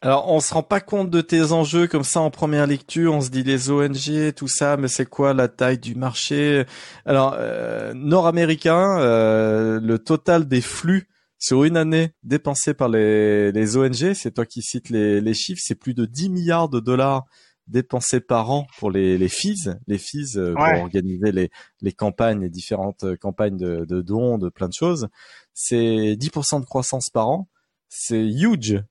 Alors, 0.00 0.30
on 0.30 0.38
se 0.38 0.52
rend 0.52 0.62
pas 0.62 0.80
compte 0.80 1.10
de 1.10 1.20
tes 1.20 1.52
enjeux 1.52 1.86
comme 1.86 2.04
ça 2.04 2.20
en 2.20 2.30
première 2.30 2.66
lecture. 2.66 3.14
On 3.14 3.20
se 3.20 3.30
dit 3.30 3.42
les 3.42 3.70
ONG, 3.70 4.34
tout 4.34 4.48
ça, 4.48 4.76
mais 4.76 4.86
c'est 4.86 5.06
quoi 5.06 5.32
la 5.32 5.48
taille 5.48 5.78
du 5.78 5.94
marché? 5.94 6.66
Alors, 7.06 7.34
euh, 7.38 7.94
nord-américain, 7.94 8.98
euh, 9.00 9.80
le 9.80 9.98
total 9.98 10.46
des 10.46 10.60
flux 10.60 11.08
sur 11.38 11.64
une 11.64 11.76
année 11.76 12.14
dépensée 12.22 12.74
par 12.74 12.88
les, 12.88 13.52
les 13.52 13.76
ONG, 13.76 14.14
c'est 14.14 14.32
toi 14.32 14.46
qui 14.46 14.62
cites 14.62 14.90
les, 14.90 15.20
les 15.20 15.34
chiffres, 15.34 15.60
c'est 15.62 15.74
plus 15.74 15.94
de 15.94 16.06
10 16.06 16.30
milliards 16.30 16.68
de 16.68 16.80
dollars 16.80 17.24
dépensés 17.66 18.20
par 18.20 18.50
an 18.50 18.66
pour 18.78 18.90
les, 18.90 19.16
les 19.16 19.28
fees, 19.28 19.70
les 19.86 19.98
fees 19.98 20.36
euh, 20.36 20.54
pour 20.54 20.82
organiser 20.82 21.32
les, 21.32 21.50
les 21.80 21.92
campagnes, 21.92 22.40
les 22.40 22.50
différentes 22.50 23.04
euh, 23.04 23.16
campagnes 23.16 23.56
de, 23.56 23.84
de 23.84 24.02
dons, 24.02 24.38
de 24.38 24.48
plein 24.48 24.68
de 24.68 24.74
choses. 24.74 25.08
C'est 25.54 25.76
10% 26.16 26.60
de 26.60 26.66
croissance 26.66 27.10
par 27.10 27.28
an. 27.28 27.48
C'est 27.88 28.24
huge. 28.24 28.82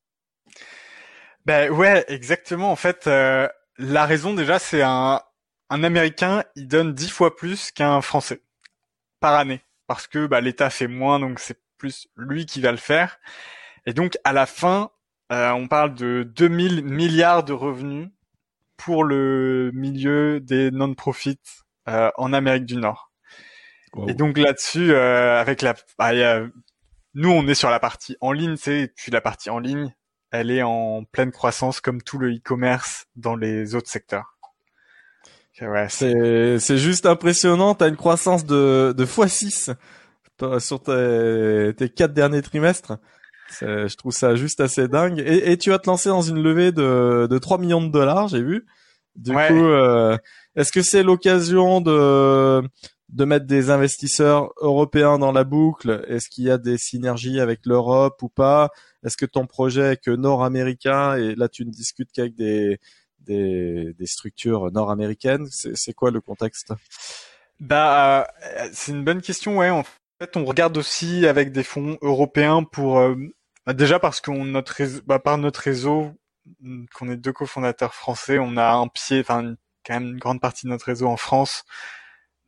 Ben 1.45 1.69
ouais, 1.71 2.05
exactement. 2.07 2.71
En 2.71 2.75
fait, 2.75 3.05
euh, 3.07 3.47
la 3.77 4.05
raison 4.05 4.33
déjà, 4.33 4.59
c'est 4.59 4.81
un, 4.81 5.21
un 5.69 5.83
Américain, 5.83 6.43
il 6.55 6.67
donne 6.67 6.93
10 6.93 7.09
fois 7.09 7.35
plus 7.35 7.71
qu'un 7.71 8.01
Français 8.01 8.41
par 9.19 9.35
année. 9.35 9.61
Parce 9.87 10.07
que 10.07 10.25
bah, 10.25 10.41
l'État 10.41 10.69
fait 10.69 10.87
moins, 10.87 11.19
donc 11.19 11.39
c'est 11.39 11.59
plus 11.83 12.07
lui 12.15 12.45
qui 12.45 12.61
va 12.61 12.71
le 12.71 12.77
faire. 12.77 13.19
Et 13.85 13.93
donc 13.93 14.17
à 14.23 14.31
la 14.31 14.45
fin, 14.45 14.89
euh, 15.33 15.51
on 15.51 15.67
parle 15.67 15.93
de 15.95 16.23
2000 16.23 16.85
milliards 16.85 17.43
de 17.43 17.51
revenus 17.51 18.07
pour 18.77 19.03
le 19.03 19.69
milieu 19.73 20.39
des 20.39 20.71
non-profits 20.71 21.41
euh, 21.89 22.09
en 22.15 22.31
Amérique 22.31 22.65
du 22.65 22.77
Nord. 22.77 23.11
Et 24.07 24.13
donc 24.13 24.37
là-dessus, 24.37 24.93
euh, 24.93 25.39
avec 25.39 25.61
la, 25.61 25.75
bah, 25.99 26.13
nous 27.15 27.29
on 27.29 27.45
est 27.47 27.53
sur 27.53 27.69
la 27.69 27.81
partie 27.81 28.15
en 28.21 28.31
ligne, 28.31 28.55
c'est 28.55 28.93
puis 28.95 29.11
la 29.11 29.21
partie 29.21 29.49
en 29.49 29.59
ligne, 29.59 29.93
elle 30.31 30.51
est 30.51 30.63
en 30.63 31.03
pleine 31.03 31.31
croissance 31.31 31.81
comme 31.81 32.01
tout 32.01 32.17
le 32.17 32.33
e-commerce 32.33 33.07
dans 33.17 33.35
les 33.35 33.75
autres 33.75 33.89
secteurs. 33.89 34.37
Ouais, 35.61 35.87
c'est 35.89 36.59
c'est 36.59 36.77
juste 36.77 37.05
impressionnant. 37.05 37.75
T'as 37.75 37.89
une 37.89 37.95
croissance 37.95 38.45
de 38.45 38.95
de 38.97 39.05
x6 39.05 39.75
sur 40.59 40.81
tes, 40.81 41.73
tes 41.77 41.89
quatre 41.89 42.13
derniers 42.13 42.41
trimestres. 42.41 42.97
Je 43.61 43.95
trouve 43.95 44.13
ça 44.13 44.35
juste 44.35 44.61
assez 44.61 44.87
dingue. 44.87 45.19
Et, 45.19 45.51
et, 45.51 45.57
tu 45.57 45.69
vas 45.69 45.79
te 45.79 45.87
lancer 45.87 46.09
dans 46.09 46.21
une 46.21 46.41
levée 46.41 46.71
de, 46.71 47.27
de 47.29 47.37
3 47.37 47.57
millions 47.57 47.81
de 47.81 47.91
dollars, 47.91 48.27
j'ai 48.27 48.41
vu. 48.41 48.65
Du 49.15 49.31
coup, 49.31 49.37
euh, 49.39 50.17
est-ce 50.55 50.71
que 50.71 50.81
c'est 50.81 51.03
l'occasion 51.03 51.81
de, 51.81 52.67
de 53.09 53.25
mettre 53.25 53.45
des 53.45 53.69
investisseurs 53.69 54.51
européens 54.57 55.19
dans 55.19 55.31
la 55.31 55.43
boucle? 55.43 56.03
Est-ce 56.07 56.29
qu'il 56.29 56.45
y 56.45 56.49
a 56.49 56.57
des 56.57 56.77
synergies 56.77 57.39
avec 57.39 57.65
l'Europe 57.65 58.21
ou 58.23 58.29
pas? 58.29 58.71
Est-ce 59.05 59.17
que 59.17 59.25
ton 59.25 59.45
projet 59.45 59.93
est 59.93 59.97
que 59.97 60.11
nord-américain? 60.11 61.15
Et 61.15 61.35
là 61.35 61.47
tu 61.47 61.65
ne 61.65 61.71
discutes 61.71 62.11
qu'avec 62.11 62.35
des, 62.35 62.79
des, 63.19 63.93
des 63.93 64.05
structures 64.07 64.71
nord-américaines 64.71 65.47
C'est 65.51 65.93
quoi 65.93 66.09
le 66.09 66.21
contexte? 66.21 66.73
Bah, 67.59 68.27
euh, 68.43 68.69
c'est 68.73 68.91
une 68.91 69.03
bonne 69.03 69.21
question. 69.21 69.57
Ouais, 69.57 69.69
en 69.69 69.83
fait, 70.25 70.37
on 70.37 70.45
regarde 70.45 70.77
aussi 70.77 71.25
avec 71.27 71.51
des 71.51 71.63
fonds 71.63 71.97
européens 72.01 72.63
pour 72.63 72.99
euh, 72.99 73.15
bah, 73.65 73.73
déjà 73.73 73.99
parce 73.99 74.21
qu'on 74.21 74.45
notre 74.45 74.73
réseau, 74.73 75.01
bah, 75.05 75.19
par 75.19 75.37
notre 75.37 75.61
réseau, 75.61 76.13
mm, 76.61 76.85
qu'on 76.95 77.09
est 77.09 77.17
deux 77.17 77.33
cofondateurs 77.33 77.93
français, 77.93 78.39
on 78.39 78.57
a 78.57 78.73
un 78.73 78.87
pied, 78.87 79.21
enfin 79.21 79.55
quand 79.85 79.93
même 79.95 80.11
une 80.13 80.19
grande 80.19 80.41
partie 80.41 80.65
de 80.65 80.71
notre 80.71 80.85
réseau 80.85 81.07
en 81.07 81.17
France. 81.17 81.63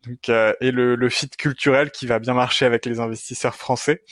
Donc, 0.08 0.30
euh, 0.30 0.54
et 0.62 0.72
le, 0.72 0.96
le 0.96 1.10
fit 1.10 1.30
culturel 1.30 1.92
qui 1.92 2.06
va 2.08 2.20
bien 2.20 2.34
marcher 2.34 2.66
avec 2.66 2.86
les 2.86 3.00
investisseurs 3.00 3.56
français. 3.56 4.04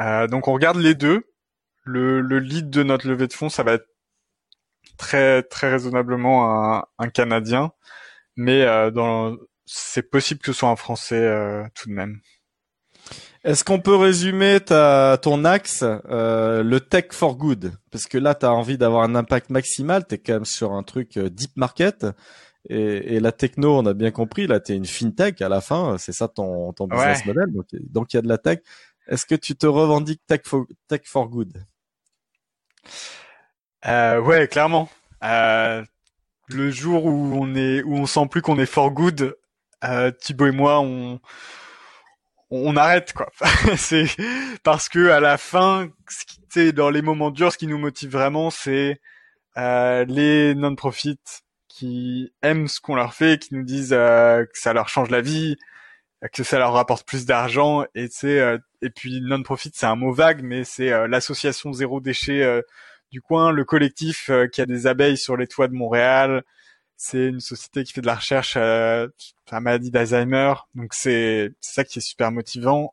Euh, 0.00 0.26
donc 0.28 0.48
on 0.48 0.52
regarde 0.52 0.78
les 0.78 0.94
deux. 0.94 1.24
Le, 1.84 2.20
le 2.20 2.38
lead 2.38 2.70
de 2.70 2.82
notre 2.82 3.08
levée 3.08 3.26
de 3.28 3.32
fonds, 3.32 3.48
ça 3.48 3.62
va 3.62 3.74
être 3.74 3.88
très 4.98 5.42
très 5.44 5.70
raisonnablement 5.70 6.76
un, 6.76 6.84
un 6.98 7.08
Canadien, 7.08 7.72
mais 8.36 8.62
euh, 8.62 8.90
dans 8.90 9.36
c'est 9.66 10.02
possible 10.10 10.40
que 10.40 10.52
ce 10.52 10.60
soit 10.60 10.70
un 10.70 10.76
Français 10.76 11.16
euh, 11.16 11.64
tout 11.74 11.88
de 11.88 11.94
même. 11.94 12.20
Est-ce 13.44 13.64
qu'on 13.64 13.80
peut 13.80 13.94
résumer 13.94 14.60
ta, 14.60 15.18
ton 15.22 15.44
axe, 15.44 15.84
euh, 15.84 16.62
le 16.62 16.80
tech 16.80 17.06
for 17.12 17.36
good? 17.36 17.72
Parce 17.90 18.06
que 18.06 18.18
là, 18.18 18.34
tu 18.34 18.46
as 18.46 18.52
envie 18.52 18.78
d'avoir 18.78 19.04
un 19.04 19.14
impact 19.14 19.50
maximal, 19.50 20.06
tu 20.06 20.16
es 20.16 20.18
quand 20.18 20.34
même 20.34 20.44
sur 20.44 20.72
un 20.72 20.82
truc 20.82 21.16
euh, 21.16 21.30
deep 21.30 21.56
market. 21.56 22.06
Et, 22.68 23.14
et, 23.14 23.20
la 23.20 23.32
techno, 23.32 23.78
on 23.78 23.86
a 23.86 23.94
bien 23.94 24.10
compris, 24.10 24.46
là, 24.46 24.60
tu 24.60 24.72
es 24.72 24.76
une 24.76 24.84
fintech 24.84 25.40
à 25.40 25.48
la 25.48 25.60
fin, 25.60 25.96
c'est 25.98 26.12
ça 26.12 26.28
ton, 26.28 26.72
ton 26.72 26.86
business 26.86 27.24
model. 27.24 27.46
Donc, 27.90 28.12
il 28.12 28.16
y 28.16 28.18
a 28.18 28.22
de 28.22 28.28
la 28.28 28.38
tech. 28.38 28.58
Est-ce 29.06 29.24
que 29.24 29.36
tu 29.36 29.56
te 29.56 29.66
revendiques 29.66 30.20
tech 30.26 30.40
for, 30.44 30.66
tech 30.88 31.02
for 31.04 31.28
good? 31.28 31.64
Euh, 33.86 34.20
Ouais, 34.20 34.48
clairement. 34.48 34.90
Euh, 35.24 35.82
le 36.48 36.70
jour 36.70 37.06
où 37.06 37.32
on 37.34 37.54
est, 37.54 37.82
où 37.82 37.94
on 37.94 38.06
sent 38.06 38.26
plus 38.30 38.42
qu'on 38.42 38.58
est 38.58 38.66
for 38.66 38.90
good, 38.90 39.36
euh, 39.84 40.10
Thibaut 40.10 40.46
et 40.46 40.52
moi, 40.52 40.80
on 40.80 41.20
on 42.50 42.76
arrête 42.76 43.12
quoi. 43.12 43.30
c'est 43.76 44.06
parce 44.62 44.88
que 44.88 45.10
à 45.10 45.20
la 45.20 45.38
fin, 45.38 45.88
ce 46.08 46.70
dans 46.70 46.90
les 46.90 47.02
moments 47.02 47.30
durs, 47.30 47.52
ce 47.52 47.58
qui 47.58 47.66
nous 47.66 47.78
motive 47.78 48.10
vraiment, 48.10 48.50
c'est 48.50 49.00
euh, 49.56 50.04
les 50.06 50.54
non-profits 50.54 51.20
qui 51.68 52.32
aiment 52.42 52.68
ce 52.68 52.80
qu'on 52.80 52.94
leur 52.94 53.14
fait, 53.14 53.40
qui 53.40 53.54
nous 53.54 53.64
disent 53.64 53.92
euh, 53.92 54.44
que 54.44 54.58
ça 54.58 54.72
leur 54.72 54.88
change 54.88 55.10
la 55.10 55.20
vie, 55.20 55.56
que 56.32 56.42
ça 56.42 56.58
leur 56.58 56.72
rapporte 56.72 57.06
plus 57.06 57.26
d'argent. 57.26 57.84
Et 57.94 58.08
c'est 58.10 58.40
euh, 58.40 58.58
et 58.82 58.90
puis 58.90 59.20
non-profit, 59.20 59.70
c'est 59.74 59.86
un 59.86 59.96
mot 59.96 60.12
vague, 60.12 60.42
mais 60.42 60.64
c'est 60.64 61.08
l'association 61.08 61.72
zéro 61.72 62.00
déchet 62.00 62.62
du 63.10 63.20
coin, 63.20 63.50
le 63.50 63.64
collectif 63.64 64.30
qui 64.52 64.60
a 64.60 64.66
des 64.66 64.86
abeilles 64.86 65.16
sur 65.16 65.36
les 65.36 65.48
toits 65.48 65.68
de 65.68 65.74
Montréal, 65.74 66.44
c'est 66.98 67.28
une 67.28 67.40
société 67.40 67.84
qui 67.84 67.92
fait 67.92 68.00
de 68.02 68.06
la 68.06 68.16
recherche 68.16 68.54
euh, 68.56 69.08
sur 69.18 69.54
la 69.54 69.60
maladie 69.60 69.90
d'Alzheimer. 69.90 70.54
Donc 70.74 70.92
c'est 70.92 71.52
ça 71.60 71.84
qui 71.84 72.00
est 72.00 72.02
super 72.02 72.32
motivant. 72.32 72.92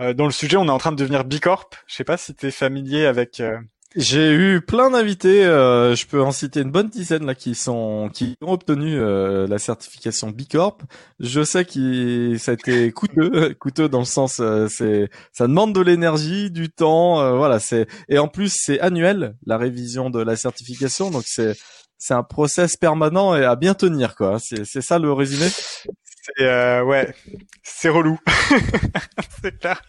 Euh, 0.00 0.14
dans 0.14 0.24
le 0.24 0.32
sujet, 0.32 0.56
on 0.56 0.66
est 0.66 0.70
en 0.70 0.78
train 0.78 0.92
de 0.92 0.96
devenir 0.96 1.24
Bicorp. 1.24 1.68
Je 1.86 1.94
sais 1.96 2.04
pas 2.04 2.16
si 2.16 2.34
tu 2.34 2.46
es 2.46 2.50
familier 2.52 3.06
avec. 3.06 3.40
Euh, 3.40 3.58
J'ai 3.96 4.32
eu 4.32 4.60
plein 4.60 4.90
d'invités. 4.90 5.44
Euh, 5.44 5.96
je 5.96 6.06
peux 6.06 6.22
en 6.22 6.30
citer 6.30 6.60
une 6.60 6.70
bonne 6.70 6.88
dizaine 6.88 7.26
là 7.26 7.34
qui 7.34 7.56
sont 7.56 8.08
qui 8.12 8.36
ont 8.40 8.52
obtenu 8.52 8.98
la 8.98 9.58
certification 9.58 10.30
Bicorp. 10.30 10.78
Je 11.18 11.42
sais 11.42 11.64
que 11.64 12.36
ça 12.38 12.52
a 12.52 12.54
été 12.54 12.92
coûteux, 12.92 13.54
coûteux 13.60 13.88
dans 13.88 14.00
le 14.00 14.04
sens 14.04 14.40
c'est 14.68 15.10
ça 15.32 15.46
demande 15.48 15.74
de 15.74 15.80
l'énergie, 15.80 16.50
du 16.50 16.70
temps. 16.70 17.36
voilà, 17.36 17.60
c'est 17.60 17.86
et 18.08 18.18
en 18.18 18.28
plus 18.28 18.52
c'est 18.56 18.80
annuel 18.80 19.36
la 19.46 19.58
révision 19.58 20.10
de 20.10 20.20
la 20.20 20.36
certification. 20.36 21.10
Donc 21.10 21.24
c'est 21.26 21.56
c'est 21.98 22.14
un 22.14 22.22
process 22.22 22.76
permanent 22.76 23.34
et 23.36 23.44
à 23.44 23.56
bien 23.56 23.74
tenir 23.74 24.16
quoi. 24.16 24.38
C'est 24.38 24.82
ça 24.82 24.98
le 24.98 25.12
résumé? 25.12 25.48
C'est 25.48 26.44
euh, 26.44 26.82
ouais, 26.82 27.14
c'est 27.62 27.88
relou. 27.88 28.18
c'est 29.42 29.58
clair. 29.58 29.82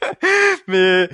Mais 0.67 1.09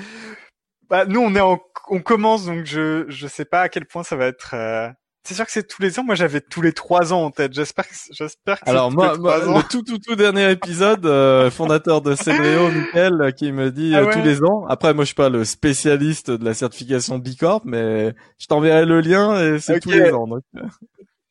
bah, 0.89 1.05
nous 1.05 1.21
on 1.21 1.35
est 1.35 1.41
en, 1.41 1.59
on 1.89 2.01
commence 2.01 2.45
donc 2.45 2.65
je 2.65 3.05
je 3.07 3.27
sais 3.27 3.45
pas 3.45 3.61
à 3.61 3.69
quel 3.69 3.85
point 3.85 4.03
ça 4.03 4.15
va 4.15 4.25
être 4.25 4.51
euh, 4.53 4.89
c'est 5.23 5.35
sûr 5.35 5.45
que 5.45 5.51
c'est 5.51 5.67
tous 5.67 5.81
les 5.81 5.99
ans. 5.99 6.03
Moi, 6.03 6.15
j'avais 6.15 6.41
tous 6.41 6.61
les 6.61 6.73
trois 6.73 7.13
ans 7.13 7.25
en 7.25 7.31
tête. 7.31 7.53
J'espère 7.53 7.87
que 7.87 7.93
j'espère 8.11 8.59
que. 8.59 8.69
Alors 8.69 8.91
moi, 8.91 9.15
le 9.15 9.69
tout 9.69 9.83
tout 9.83 9.99
tout 9.99 10.15
dernier 10.15 10.49
épisode, 10.49 11.05
euh, 11.05 11.51
fondateur 11.51 12.01
de 12.01 12.15
Céléo, 12.15 12.69
Michael, 12.71 13.21
euh, 13.21 13.31
qui 13.31 13.51
me 13.51 13.71
dit 13.71 13.93
ah 13.95 13.99
euh, 13.99 14.11
tous 14.11 14.21
les 14.21 14.43
ans. 14.43 14.65
Après, 14.67 14.93
moi, 14.93 15.03
je 15.03 15.07
suis 15.07 15.15
pas 15.15 15.29
le 15.29 15.45
spécialiste 15.45 16.31
de 16.31 16.43
la 16.43 16.55
certification 16.55 17.19
B 17.19 17.29
Corp, 17.39 17.63
mais 17.65 18.15
je 18.39 18.47
t'enverrai 18.47 18.85
le 18.85 18.99
lien 19.01 19.39
et 19.39 19.59
c'est 19.59 19.79
tous 19.79 19.91
les 19.91 20.11
ans. 20.11 20.27
Donc. 20.27 20.43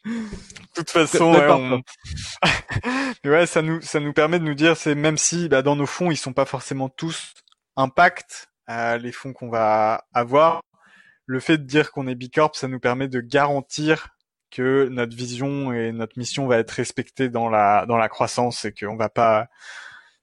De 0.05 0.13
toute 0.75 0.91
façon, 0.91 1.35
ouais, 1.35 1.83
mais 3.25 3.31
ouais, 3.31 3.47
ça 3.47 3.61
nous 3.61 3.83
ça 3.83 4.01
nous 4.01 4.15
permet 4.15 4.39
de 4.39 4.45
nous 4.45 4.55
dire, 4.55 4.77
c'est 4.77 4.95
même 4.95 5.19
si 5.19 5.49
bah, 5.49 5.61
dans 5.61 5.77
nos 5.77 5.85
fonds, 5.85 6.11
ils 6.11 6.17
sont 6.17 6.33
pas 6.33 6.47
forcément 6.47 6.89
tous 6.89 7.35
impact 7.77 8.49
les 8.69 9.11
fonds 9.11 9.33
qu'on 9.33 9.51
va 9.51 10.05
avoir 10.15 10.63
le 11.31 11.39
fait 11.39 11.59
de 11.59 11.63
dire 11.63 11.93
qu'on 11.93 12.09
est 12.09 12.17
Bicorp, 12.17 12.57
ça 12.57 12.67
nous 12.67 12.81
permet 12.81 13.07
de 13.07 13.21
garantir 13.21 14.09
que 14.51 14.89
notre 14.91 15.17
vision 15.17 15.73
et 15.73 15.93
notre 15.93 16.19
mission 16.19 16.49
va 16.49 16.59
être 16.59 16.73
respectée 16.73 17.29
dans 17.29 17.49
la 17.49 17.87
dans 17.87 17.97
la 17.97 18.09
croissance 18.09 18.65
et 18.65 18.73
qu'on 18.73 18.97
va 18.97 19.09
pas 19.09 19.47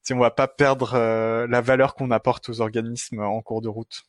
si 0.02 0.12
va 0.12 0.32
pas 0.32 0.50
perdre 0.50 0.96
euh, 0.96 1.48
la 1.48 1.62
valeur 1.62 1.96
qu'on 1.96 2.12
apporte 2.12 2.50
aux 2.50 2.60
organismes 2.60 3.22
en 3.22 3.42
cours 3.42 3.62
de 3.62 3.70
route. 3.70 4.04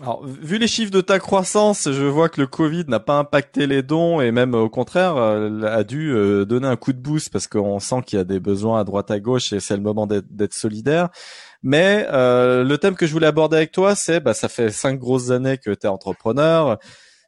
Alors, 0.00 0.26
vu 0.26 0.58
les 0.58 0.66
chiffres 0.66 0.90
de 0.90 1.00
ta 1.00 1.18
croissance, 1.18 1.88
je 1.90 2.04
vois 2.04 2.28
que 2.28 2.40
le 2.40 2.46
Covid 2.46 2.84
n'a 2.88 3.00
pas 3.00 3.18
impacté 3.18 3.66
les 3.66 3.82
dons 3.82 4.20
et 4.20 4.32
même 4.32 4.54
au 4.54 4.68
contraire 4.68 5.16
euh, 5.16 5.62
a 5.62 5.84
dû 5.84 6.10
euh, 6.10 6.44
donner 6.44 6.66
un 6.66 6.76
coup 6.76 6.92
de 6.92 6.98
boost 6.98 7.30
parce 7.30 7.46
qu'on 7.46 7.78
sent 7.78 8.02
qu'il 8.04 8.16
y 8.18 8.20
a 8.20 8.24
des 8.24 8.40
besoins 8.40 8.80
à 8.80 8.84
droite 8.84 9.10
à 9.10 9.20
gauche 9.20 9.52
et 9.52 9.60
c'est 9.60 9.76
le 9.76 9.82
moment 9.82 10.06
d'être 10.06 10.54
solidaire. 10.54 11.10
Mais 11.62 12.06
euh, 12.10 12.64
le 12.64 12.78
thème 12.78 12.96
que 12.96 13.06
je 13.06 13.12
voulais 13.12 13.26
aborder 13.26 13.58
avec 13.58 13.72
toi, 13.72 13.94
c'est 13.94 14.20
bah 14.20 14.34
ça 14.34 14.48
fait 14.48 14.70
cinq 14.70 14.98
grosses 14.98 15.30
années 15.30 15.58
que 15.58 15.70
tu 15.70 15.86
es 15.86 15.88
entrepreneur. 15.88 16.78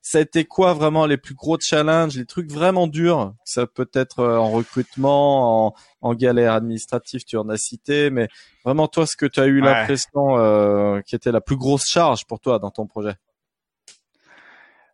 Ça 0.09 0.19
a 0.19 0.21
été 0.21 0.45
quoi 0.45 0.73
vraiment 0.73 1.05
les 1.05 1.17
plus 1.17 1.35
gros 1.35 1.59
challenges, 1.59 2.17
les 2.17 2.27
trucs 2.27 2.49
vraiment 2.49 2.87
durs? 2.87 3.35
Ça 3.45 3.67
peut 3.67 3.91
être 3.93 4.25
en 4.25 4.53
recrutement, 4.53 5.67
en, 5.67 5.75
en 6.01 6.15
galère 6.15 6.53
administrative, 6.53 7.25
tu 7.25 7.37
en 7.37 7.49
as 7.49 7.57
cité, 7.57 8.11
mais 8.11 8.29
vraiment 8.65 8.87
toi, 8.87 9.05
ce 9.05 9.17
que 9.17 9.27
tu 9.27 9.41
as 9.41 9.47
eu 9.47 9.61
l'impression 9.61 10.39
euh, 10.39 11.01
qui 11.01 11.17
était 11.17 11.33
la 11.33 11.41
plus 11.41 11.57
grosse 11.57 11.89
charge 11.89 12.25
pour 12.25 12.39
toi 12.39 12.61
dans 12.61 12.71
ton 12.71 12.87
projet? 12.87 13.17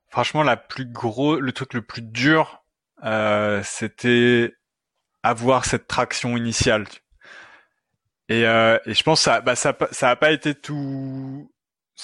Franchement, 0.08 0.42
la 0.42 0.56
plus 0.56 0.86
gros, 0.86 1.38
le 1.38 1.52
truc 1.52 1.74
le 1.74 1.82
plus 1.82 2.00
dur, 2.00 2.64
euh, 3.04 3.60
c'était 3.64 4.54
avoir 5.22 5.66
cette 5.66 5.88
traction 5.88 6.38
initiale. 6.38 6.86
Et, 8.30 8.46
euh, 8.46 8.78
et 8.86 8.94
je 8.94 9.02
pense 9.02 9.18
que 9.18 9.24
ça, 9.24 9.42
bah, 9.42 9.56
ça, 9.56 9.76
ça 9.90 10.08
a 10.08 10.16
pas 10.16 10.32
été 10.32 10.54
tout, 10.54 11.51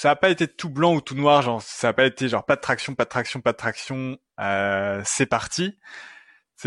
ça 0.00 0.12
a 0.12 0.16
pas 0.16 0.30
été 0.30 0.46
tout 0.46 0.70
blanc 0.70 0.94
ou 0.94 1.00
tout 1.00 1.14
noir. 1.14 1.42
Genre, 1.42 1.60
ça 1.62 1.88
a 1.88 1.92
pas 1.92 2.06
été 2.06 2.28
genre 2.28 2.44
pas 2.44 2.56
de 2.56 2.60
traction, 2.60 2.94
pas 2.94 3.04
de 3.04 3.10
traction, 3.10 3.40
pas 3.40 3.52
de 3.52 3.56
traction. 3.56 4.18
Euh, 4.40 5.02
c'est 5.04 5.26
parti 5.26 5.76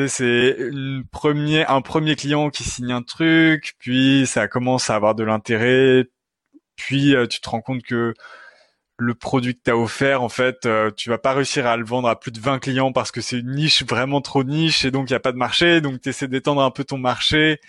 c'est 0.07 0.55
un 1.67 1.81
premier 1.81 2.15
client 2.15 2.49
qui 2.49 2.63
signe 2.63 2.91
un 2.91 3.01
truc, 3.01 3.75
puis 3.79 4.25
ça 4.25 4.47
commence 4.47 4.89
à 4.89 4.95
avoir 4.95 5.15
de 5.15 5.23
l'intérêt, 5.23 6.05
puis 6.75 7.15
euh, 7.15 7.27
tu 7.27 7.41
te 7.41 7.49
rends 7.49 7.61
compte 7.61 7.83
que 7.83 8.13
le 8.97 9.15
produit 9.15 9.55
que 9.55 9.61
tu 9.65 9.71
offert, 9.71 10.21
en 10.21 10.29
fait, 10.29 10.65
euh, 10.65 10.91
tu 10.95 11.09
vas 11.09 11.17
pas 11.17 11.33
réussir 11.33 11.65
à 11.67 11.75
le 11.75 11.83
vendre 11.83 12.07
à 12.07 12.19
plus 12.19 12.31
de 12.31 12.39
20 12.39 12.59
clients 12.59 12.91
parce 12.93 13.11
que 13.11 13.19
c'est 13.19 13.39
une 13.39 13.51
niche 13.51 13.83
vraiment 13.83 14.21
trop 14.21 14.43
niche 14.43 14.85
et 14.85 14.91
donc 14.91 15.09
il 15.09 15.13
y 15.13 15.15
a 15.15 15.19
pas 15.19 15.31
de 15.31 15.37
marché, 15.37 15.81
donc 15.81 16.01
tu 16.01 16.09
essaies 16.09 16.27
d'étendre 16.27 16.61
un 16.61 16.71
peu 16.71 16.83
ton 16.83 16.97
marché. 16.97 17.59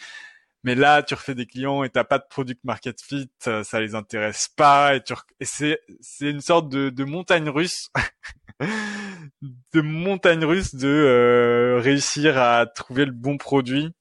Mais 0.65 0.75
là, 0.75 1.03
tu 1.03 1.15
refais 1.15 1.35
des 1.35 1.47
clients 1.47 1.83
et 1.83 1.91
t'as 1.91 2.05
pas 2.05 2.19
de 2.19 2.25
product 2.29 2.63
market 2.65 3.01
fit, 3.01 3.31
ça 3.41 3.81
les 3.81 3.95
intéresse 3.95 4.49
pas 4.49 4.95
et, 4.95 5.03
tu... 5.03 5.15
c'est 5.41 5.81
c'est 6.01 6.31
une 6.31 6.41
sorte 6.41 6.69
de, 6.69 6.89
de 6.91 7.05
montagne 7.05 7.49
russe 7.49 7.91
de 9.73 9.81
montagne 9.81 10.45
russe 10.45 10.75
de 10.75 10.89
euh, 10.89 11.81
réussir 11.81 12.39
à 12.39 12.67
trouver 12.67 13.05
le 13.05 13.13
bon 13.13 13.39
produit. 13.39 13.93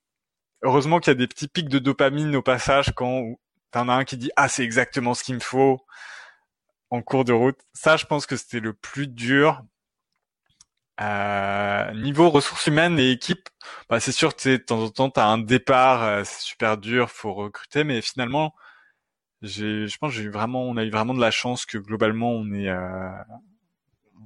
Heureusement 0.63 1.00
qu'il 1.00 1.12
y 1.12 1.15
a 1.15 1.20
des 1.20 1.27
petits 1.27 1.48
pics 1.48 1.70
de 1.70 1.80
dopamine 1.80 2.36
au 2.36 2.41
passage 2.41 2.91
quand 2.96 3.39
t'en 3.72 3.89
as 3.89 3.94
un 3.94 4.03
qui 4.03 4.18
dit 4.18 4.32
ah 4.36 4.48
c'est 4.48 4.63
exactement 4.63 5.13
ce 5.13 5.24
qu'il 5.24 5.36
me 5.36 5.39
faut 5.39 5.80
en 6.91 7.01
cours 7.01 7.25
de 7.25 7.34
route. 7.34 7.58
Ça, 7.74 7.98
je 7.98 8.06
pense 8.06 8.25
que 8.25 8.36
c'était 8.36 8.60
le 8.60 8.74
plus 8.74 9.08
dur. 9.08 9.63
Euh, 11.01 11.91
niveau 11.93 12.29
ressources 12.29 12.67
humaines 12.67 13.00
et 13.00 13.12
équipe, 13.12 13.50
bah 13.89 14.00
c'est 14.00 14.12
sûr, 14.12 14.36
tu 14.36 14.43
sais, 14.43 14.58
de 14.60 14.63
temps 14.63 14.81
en 14.84 14.89
temps, 14.89 15.10
t'as 15.10 15.25
un 15.25 15.39
départ, 15.39 16.03
euh, 16.03 16.24
c'est 16.25 16.41
super 16.41 16.77
dur, 16.77 17.10
faut 17.10 17.34
recruter, 17.34 17.84
mais 17.84 18.01
finalement, 18.01 18.53
je 19.41 19.98
pense, 19.98 20.13
j'ai 20.13 20.29
vraiment, 20.29 20.63
on 20.63 20.77
a 20.77 20.84
eu 20.84 20.91
vraiment 20.91 21.13
de 21.13 21.22
la 21.22 21.31
chance 21.31 21.65
que 21.65 21.77
globalement, 21.77 22.31
on 22.31 22.51
est, 22.53 22.70
euh, 22.70 23.10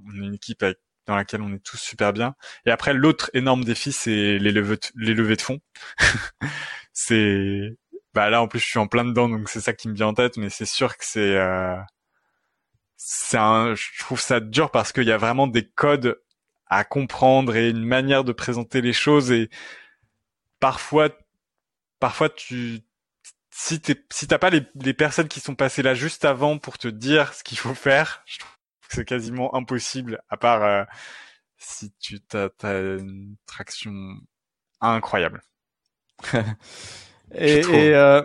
on 0.07 0.15
est 0.15 0.25
une 0.25 0.33
équipe 0.35 0.65
dans 1.07 1.15
laquelle 1.15 1.41
on 1.41 1.53
est 1.53 1.63
tous 1.63 1.77
super 1.77 2.13
bien. 2.13 2.35
Et 2.65 2.71
après, 2.71 2.93
l'autre 2.93 3.29
énorme 3.33 3.63
défi, 3.63 3.91
c'est 3.91 4.37
les 4.39 4.51
levées, 4.51 4.79
les 4.95 5.13
levées 5.13 5.35
de 5.37 5.41
fonds. 5.41 5.59
c'est, 6.93 7.77
bah 8.13 8.29
là, 8.29 8.41
en 8.41 8.47
plus, 8.47 8.59
je 8.59 8.65
suis 8.65 8.79
en 8.79 8.87
plein 8.87 9.05
dedans, 9.05 9.29
donc 9.29 9.49
c'est 9.49 9.61
ça 9.61 9.73
qui 9.73 9.87
me 9.89 9.95
vient 9.95 10.07
en 10.07 10.13
tête, 10.13 10.37
mais 10.37 10.49
c'est 10.49 10.65
sûr 10.65 10.97
que 10.97 11.05
c'est, 11.05 11.37
euh, 11.37 11.77
c'est 12.97 13.37
un, 13.37 13.75
je 13.75 13.99
trouve 13.99 14.19
ça 14.19 14.39
dur 14.39 14.71
parce 14.71 14.91
qu'il 14.91 15.03
y 15.05 15.11
a 15.11 15.17
vraiment 15.17 15.47
des 15.47 15.67
codes 15.69 16.19
à 16.67 16.83
comprendre 16.83 17.55
et 17.55 17.69
une 17.69 17.83
manière 17.83 18.23
de 18.23 18.31
présenter 18.31 18.81
les 18.81 18.93
choses 18.93 19.31
et 19.31 19.49
parfois, 20.59 21.09
parfois 21.99 22.29
tu, 22.29 22.81
si 23.51 23.79
t'es, 23.79 24.03
si 24.11 24.27
t'as 24.27 24.37
pas 24.37 24.49
les, 24.49 24.63
les 24.75 24.93
personnes 24.93 25.27
qui 25.27 25.39
sont 25.39 25.55
passées 25.55 25.81
là 25.81 25.93
juste 25.93 26.25
avant 26.25 26.57
pour 26.57 26.77
te 26.77 26.87
dire 26.87 27.33
ce 27.33 27.43
qu'il 27.43 27.57
faut 27.57 27.73
faire, 27.73 28.23
je 28.25 28.39
trouve 28.39 28.51
c'est 28.89 29.05
quasiment 29.05 29.55
impossible, 29.55 30.21
à 30.29 30.37
part 30.37 30.63
euh, 30.63 30.83
si 31.57 31.91
tu 31.99 32.19
as, 32.33 32.49
une 32.63 33.35
traction 33.45 33.91
incroyable. 34.81 35.41
et, 37.33 37.63
euh, 37.67 38.21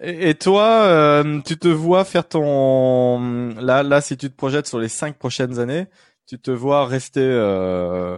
et, 0.00 0.30
et, 0.30 0.34
toi, 0.34 0.84
euh, 0.84 1.40
tu 1.40 1.56
te 1.56 1.68
vois 1.68 2.04
faire 2.04 2.28
ton 2.28 3.54
là 3.54 3.82
là 3.82 4.00
si 4.00 4.16
tu 4.16 4.30
te 4.30 4.36
projettes 4.36 4.66
sur 4.66 4.78
les 4.78 4.88
cinq 4.88 5.16
prochaines 5.16 5.58
années, 5.58 5.86
tu 6.26 6.38
te 6.38 6.50
vois 6.50 6.86
rester 6.86 7.22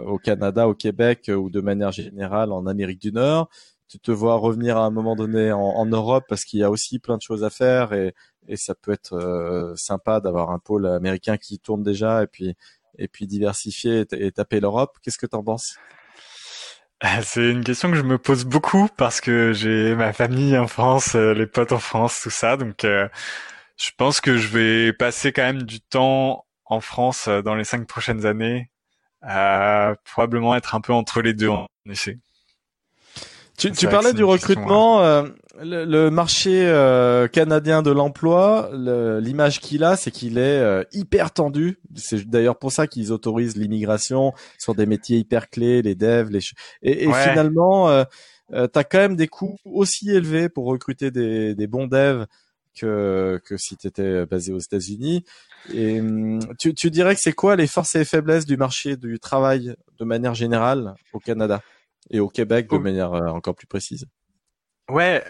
au 0.07 0.19
Canada, 0.19 0.69
au 0.69 0.75
Québec 0.75 1.31
ou 1.35 1.51
de 1.51 1.61
manière 1.61 1.93
générale 1.93 2.53
en 2.53 2.67
Amérique 2.67 3.01
du 3.01 3.13
Nord. 3.13 3.49
Tu 3.89 3.99
te 3.99 4.11
vois 4.11 4.37
revenir 4.37 4.77
à 4.77 4.87
un 4.87 4.91
moment 4.91 5.15
donné 5.15 5.53
en, 5.53 5.61
en 5.61 5.87
Europe 5.87 6.25
parce 6.29 6.45
qu'il 6.45 6.61
y 6.61 6.63
a 6.65 6.71
aussi 6.71 6.99
plein 6.99 7.17
de 7.17 7.23
choses 7.23 7.45
à 7.45 7.51
faire 7.51 7.93
et, 7.93 8.15
et 8.49 8.57
ça 8.57 8.75
peut 8.75 8.93
être 8.93 9.15
euh, 9.15 9.75
sympa 9.77 10.21
d'avoir 10.21 10.51
un 10.51 10.59
pôle 10.59 10.87
américain 10.87 11.37
qui 11.37 11.59
tourne 11.59 11.83
déjà 11.83 12.23
et 12.23 12.27
puis 12.27 12.55
et 12.97 13.09
puis 13.09 13.27
diversifier 13.27 14.05
et, 14.13 14.31
taper 14.33 14.61
l'Europe. 14.61 14.99
Qu'est-ce 15.03 15.19
que 15.19 15.27
tu 15.27 15.37
en 15.37 15.43
penses 15.43 15.77
c'est 17.23 17.51
une 17.51 17.65
question 17.65 17.91
que 17.91 17.99
je 17.99 18.03
me 18.03 18.17
pose 18.17 18.47
beaucoup 18.47 18.89
parce 18.97 19.21
que 19.21 19.53
j'ai 19.53 19.95
ma 19.95 20.15
famille 20.15 20.57
en 20.57 20.69
France, 20.69 21.17
euh, 21.17 21.35
les 21.35 21.47
potes 21.47 21.73
en 21.73 21.79
France, 21.79 22.21
tout 22.23 22.31
ça. 22.31 22.57
Donc, 22.57 22.85
euh, 22.85 23.09
je 23.77 23.91
pense 23.99 24.23
que 24.23 24.39
je 24.39 24.49
vais 24.49 24.93
passer 24.95 25.31
quand 25.31 25.43
même 25.43 25.65
du 25.65 25.83
temps 25.83 26.47
en 26.67 26.81
France 26.81 27.29
dans 27.29 27.55
les 27.55 27.65
cinq 27.65 27.87
prochaines 27.87 28.27
années. 28.27 28.71
probablement 30.05 30.55
être 30.55 30.75
un 30.75 30.81
peu 30.81 30.93
entre 30.93 31.23
les 31.23 31.35
deux, 31.35 31.49
en 31.49 31.67
effet. 31.89 32.19
Tu, 33.57 33.71
tu 33.71 33.87
parlais 33.87 34.13
du 34.13 34.25
recrutement, 34.25 35.03
euh, 35.03 35.23
le, 35.63 36.09
marché 36.09 36.67
euh, 36.67 37.29
canadien 37.29 37.83
de 37.83 37.93
l'emploi, 37.93 38.71
l'image 38.73 39.61
qu'il 39.61 39.85
a, 39.85 39.97
c'est 39.97 40.11
qu'il 40.11 40.39
est, 40.39 40.59
euh, 40.59 40.83
hyper 40.93 41.31
tendu. 41.33 41.79
C'est 41.95 42.29
d'ailleurs 42.29 42.59
pour 42.59 42.73
ça 42.73 42.89
qu'ils 42.89 43.13
autorisent 43.13 43.57
l'immigration 43.57 44.33
sur 44.59 44.75
des 44.75 44.87
métiers 44.87 45.19
hyper 45.19 45.51
clés, 45.51 45.83
les 45.83 45.95
devs, 45.95 46.31
les 46.31 46.41
et, 46.83 47.05
et 47.05 47.13
finalement, 47.13 47.89
euh, 47.89 48.67
t'as 48.67 48.83
quand 48.83 48.99
même 48.99 49.17
des 49.17 49.29
coûts 49.29 49.57
aussi 49.65 50.11
élevés 50.11 50.49
pour 50.49 50.67
recruter 50.67 51.13
des, 51.13 51.55
des 51.55 51.67
bons 51.69 51.87
devs 51.87 52.27
que 52.77 53.41
que 53.45 53.57
si 53.57 53.77
t'étais 53.77 54.27
basé 54.27 54.53
aux 54.53 54.59
États-Unis. 54.59 55.25
Et 55.73 56.01
hum, 56.01 56.41
tu, 56.59 56.75
tu 56.75 56.91
dirais 56.91 57.15
que 57.15 57.21
c'est 57.21 57.33
quoi 57.33 57.57
les 57.57 57.67
forces 57.67 57.95
et 57.95 58.05
faiblesses 58.05 58.47
du 58.47 58.57
marché 58.57 58.97
du 58.97 59.19
travail 59.19 59.75
de 59.99 60.05
manière 60.05 60.35
générale 60.35 60.95
au 61.13 61.19
Canada? 61.21 61.63
et 62.11 62.21
au 62.21 62.29
Québec 62.29 62.69
de 62.71 62.79
manière 62.79 63.13
euh, 63.13 63.29
encore 63.29 63.55
plus 63.55 63.67
précise? 63.67 64.07
Ouais, 64.91 65.25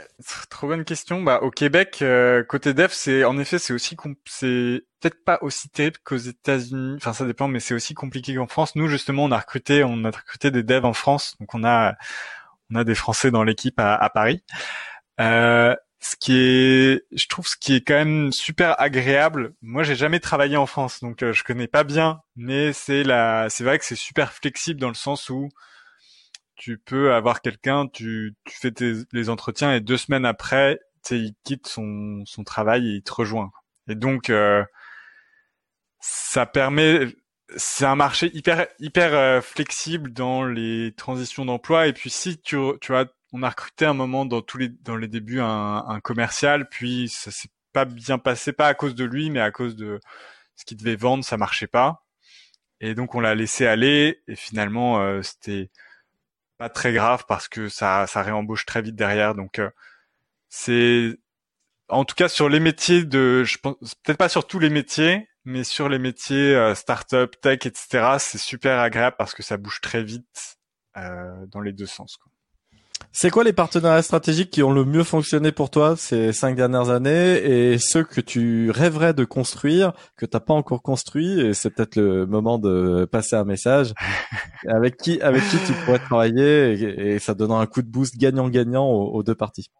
trop 0.51 0.66
bonne 0.66 0.85
question. 0.85 1.23
Bah 1.23 1.38
au 1.42 1.51
Québec, 1.51 1.99
euh, 2.03 2.42
côté 2.42 2.75
dev, 2.75 2.88
c'est 2.90 3.23
en 3.23 3.38
effet 3.38 3.61
c'est 3.61 3.73
aussi 3.73 3.97
c'est 4.25 4.83
peut-être 5.01 5.25
pas 5.25 5.38
aussi 5.42 5.68
terrible 5.68 5.99
qu'aux 6.03 6.16
États-Unis. 6.16 6.97
Enfin 6.97 7.12
ça 7.12 7.25
dépend, 7.25 7.47
mais 7.47 7.61
c'est 7.61 7.75
aussi 7.75 7.94
compliqué 7.94 8.35
qu'en 8.35 8.49
France. 8.49 8.75
Nous 8.75 8.88
justement, 8.88 9.25
on 9.25 9.31
a 9.31 9.38
recruté, 9.38 9.85
on 9.85 10.05
a 10.05 10.11
recruté 10.11 10.51
des 10.51 10.64
devs 10.64 10.85
en 10.85 10.92
France, 10.92 11.37
donc 11.38 11.55
on 11.55 11.62
a 11.62 11.94
on 12.73 12.77
a 12.77 12.83
des 12.83 12.97
Français 12.97 13.31
dans 13.31 13.44
l'équipe 13.44 13.79
à, 13.79 13.94
à, 13.94 14.11
Paris. 14.11 14.42
Euh, 15.20 15.77
ce 16.05 16.17
qui 16.17 16.37
est, 16.37 17.03
je 17.12 17.27
trouve, 17.29 17.47
ce 17.47 17.57
qui 17.57 17.77
est 17.77 17.81
quand 17.81 17.95
même 17.95 18.31
super 18.31 18.79
agréable. 18.79 19.55
Moi, 19.62 19.85
j'ai 19.85 19.95
jamais 19.95 20.21
travaillé 20.21 20.59
en 20.59 20.67
France, 20.67 21.01
donc 21.01 21.23
euh, 21.23 21.33
je 21.33 21.43
connais 21.45 21.67
pas 21.67 21.83
bien, 21.83 22.21
mais 22.37 22.75
c'est 22.75 23.05
la, 23.05 23.49
c'est 23.49 23.64
vrai 23.64 23.79
que 23.79 23.87
c'est 23.87 23.97
super 23.97 24.35
flexible 24.35 24.79
dans 24.79 24.88
le 24.88 24.95
sens 24.95 25.31
où 25.31 25.49
tu 26.57 26.77
peux 26.77 27.14
avoir 27.14 27.40
quelqu'un, 27.40 27.87
tu, 27.88 28.35
tu 28.45 28.55
fais 28.55 28.71
tes, 28.71 28.97
les 29.12 29.31
entretiens 29.31 29.73
et 29.73 29.81
deux 29.81 29.97
semaines 29.97 30.27
après, 30.27 30.79
il 31.11 31.33
quitte 31.43 31.69
son, 31.69 32.23
son 32.27 32.45
travail 32.45 32.87
et 32.87 32.97
il 32.97 33.03
te 33.03 33.12
rejoint. 33.12 33.51
Et 33.88 33.95
donc, 33.95 34.29
euh, 34.29 34.62
ça 36.01 36.45
permet, 36.45 37.09
c'est 37.57 37.87
un 37.87 37.97
marché 37.97 38.31
hyper 38.35 38.67
hyper 38.79 39.14
euh, 39.14 39.40
flexible 39.40 40.12
dans 40.12 40.45
les 40.45 40.93
transitions 40.99 41.47
d'emploi. 41.47 41.87
Et 41.87 41.95
puis 41.95 42.11
si 42.11 42.38
tu, 42.43 42.59
tu 42.83 42.93
vois, 42.93 43.07
on 43.35 43.42
a 43.42 43.51
recruté 43.51 43.85
un 43.85 43.94
moment 43.94 44.25
dans 44.25 44.42
tous 44.42 44.59
les 44.59 44.68
dans 44.68 44.97
les 44.97 45.09
débuts 45.09 45.40
un, 45.40 46.01
commercial, 46.03 46.68
puis 46.68 47.09
ça 47.09 47.33
s'est 47.33 47.49
pas 47.73 47.85
bien 47.85 48.18
passé, 48.18 48.53
pas 48.53 48.68
à 48.68 48.75
cause 48.75 48.94
de 48.94 49.05
lui, 49.05 49.29
mais 49.31 49.40
à 49.40 49.51
cause 49.51 49.75
de 49.75 50.01
ce 50.57 50.64
qu'il 50.64 50.77
devait 50.77 50.97
vendre, 50.97 51.25
ça 51.25 51.37
marchait 51.37 51.66
pas. 51.66 52.05
Et 52.81 52.94
donc 52.94 53.14
on 53.16 53.20
l'a 53.20 53.35
laissé 53.35 53.66
aller. 53.66 54.23
Et 54.29 54.37
finalement, 54.37 55.01
euh, 55.01 55.23
c'était 55.23 55.70
pas 56.59 56.68
très 56.68 56.92
grave 56.92 57.25
parce 57.29 57.49
que 57.49 57.68
ça, 57.68 58.07
ça 58.07 58.23
réembauche 58.23 58.66
très 58.66 58.83
vite 58.83 58.97
derrière. 58.97 59.35
Donc 59.35 59.59
euh, 59.59 59.70
c'est 60.49 61.18
en 61.88 62.05
tout 62.05 62.14
cas 62.14 62.29
sur 62.29 62.49
les 62.49 62.61
métiers 62.61 63.05
de, 63.05 63.44
je 63.44 63.59
pense 63.59 63.77
peut-être 64.05 64.18
pas 64.18 64.29
sur 64.29 64.47
tous 64.47 64.61
les 64.61 64.70
métiers, 64.70 65.29
mais 65.44 65.64
sur 65.64 65.88
les 65.88 65.99
métiers 65.99 66.55
euh, 66.55 66.75
startup, 66.77 67.40
tech, 67.40 67.66
etc., 67.66 68.16
c'est 68.18 68.38
super 68.38 68.79
agréable 68.81 69.16
parce 69.18 69.35
que 69.35 69.42
ça 69.42 69.57
bouge 69.57 69.81
très 69.81 70.05
vite 70.05 70.59
euh, 70.97 71.47
dans 71.49 71.61
les 71.61 71.73
deux 71.73 71.87
sens. 71.87 72.18
C'est 73.16 73.31
quoi 73.31 73.44
les 73.44 73.53
partenariats 73.53 74.03
stratégiques 74.03 74.50
qui 74.50 74.64
ont 74.64 74.72
le 74.72 74.85
mieux 74.85 75.05
fonctionné 75.05 75.53
pour 75.53 75.70
toi 75.70 75.94
ces 75.96 76.33
cinq 76.33 76.57
dernières 76.57 76.90
années 76.90 77.37
et 77.37 77.79
ceux 77.79 78.03
que 78.03 78.20
tu 78.20 78.72
rêverais 78.72 79.14
de 79.14 79.24
construire, 79.24 79.92
que 80.16 80.27
t'as 80.27 80.40
pas 80.40 80.53
encore 80.53 80.83
construit 80.83 81.40
et 81.40 81.55
c'est 81.55 81.70
peut-être 81.70 81.94
le 81.94 82.27
moment 82.27 82.59
de 82.59 83.05
passer 83.05 83.37
un 83.37 83.44
message 83.44 83.94
avec 84.68 84.96
qui 84.96 85.20
avec 85.20 85.44
qui 85.44 85.59
tu 85.64 85.72
pourrais 85.85 86.00
travailler 86.00 86.72
et, 86.72 87.20
ça 87.20 87.35
donnera 87.35 87.61
un 87.61 87.66
coup 87.66 87.83
de 87.83 87.88
boost 87.88 88.16
gagnant-gagnant 88.16 88.88
aux, 88.88 89.22
deux 89.22 89.37
parties. 89.37 89.70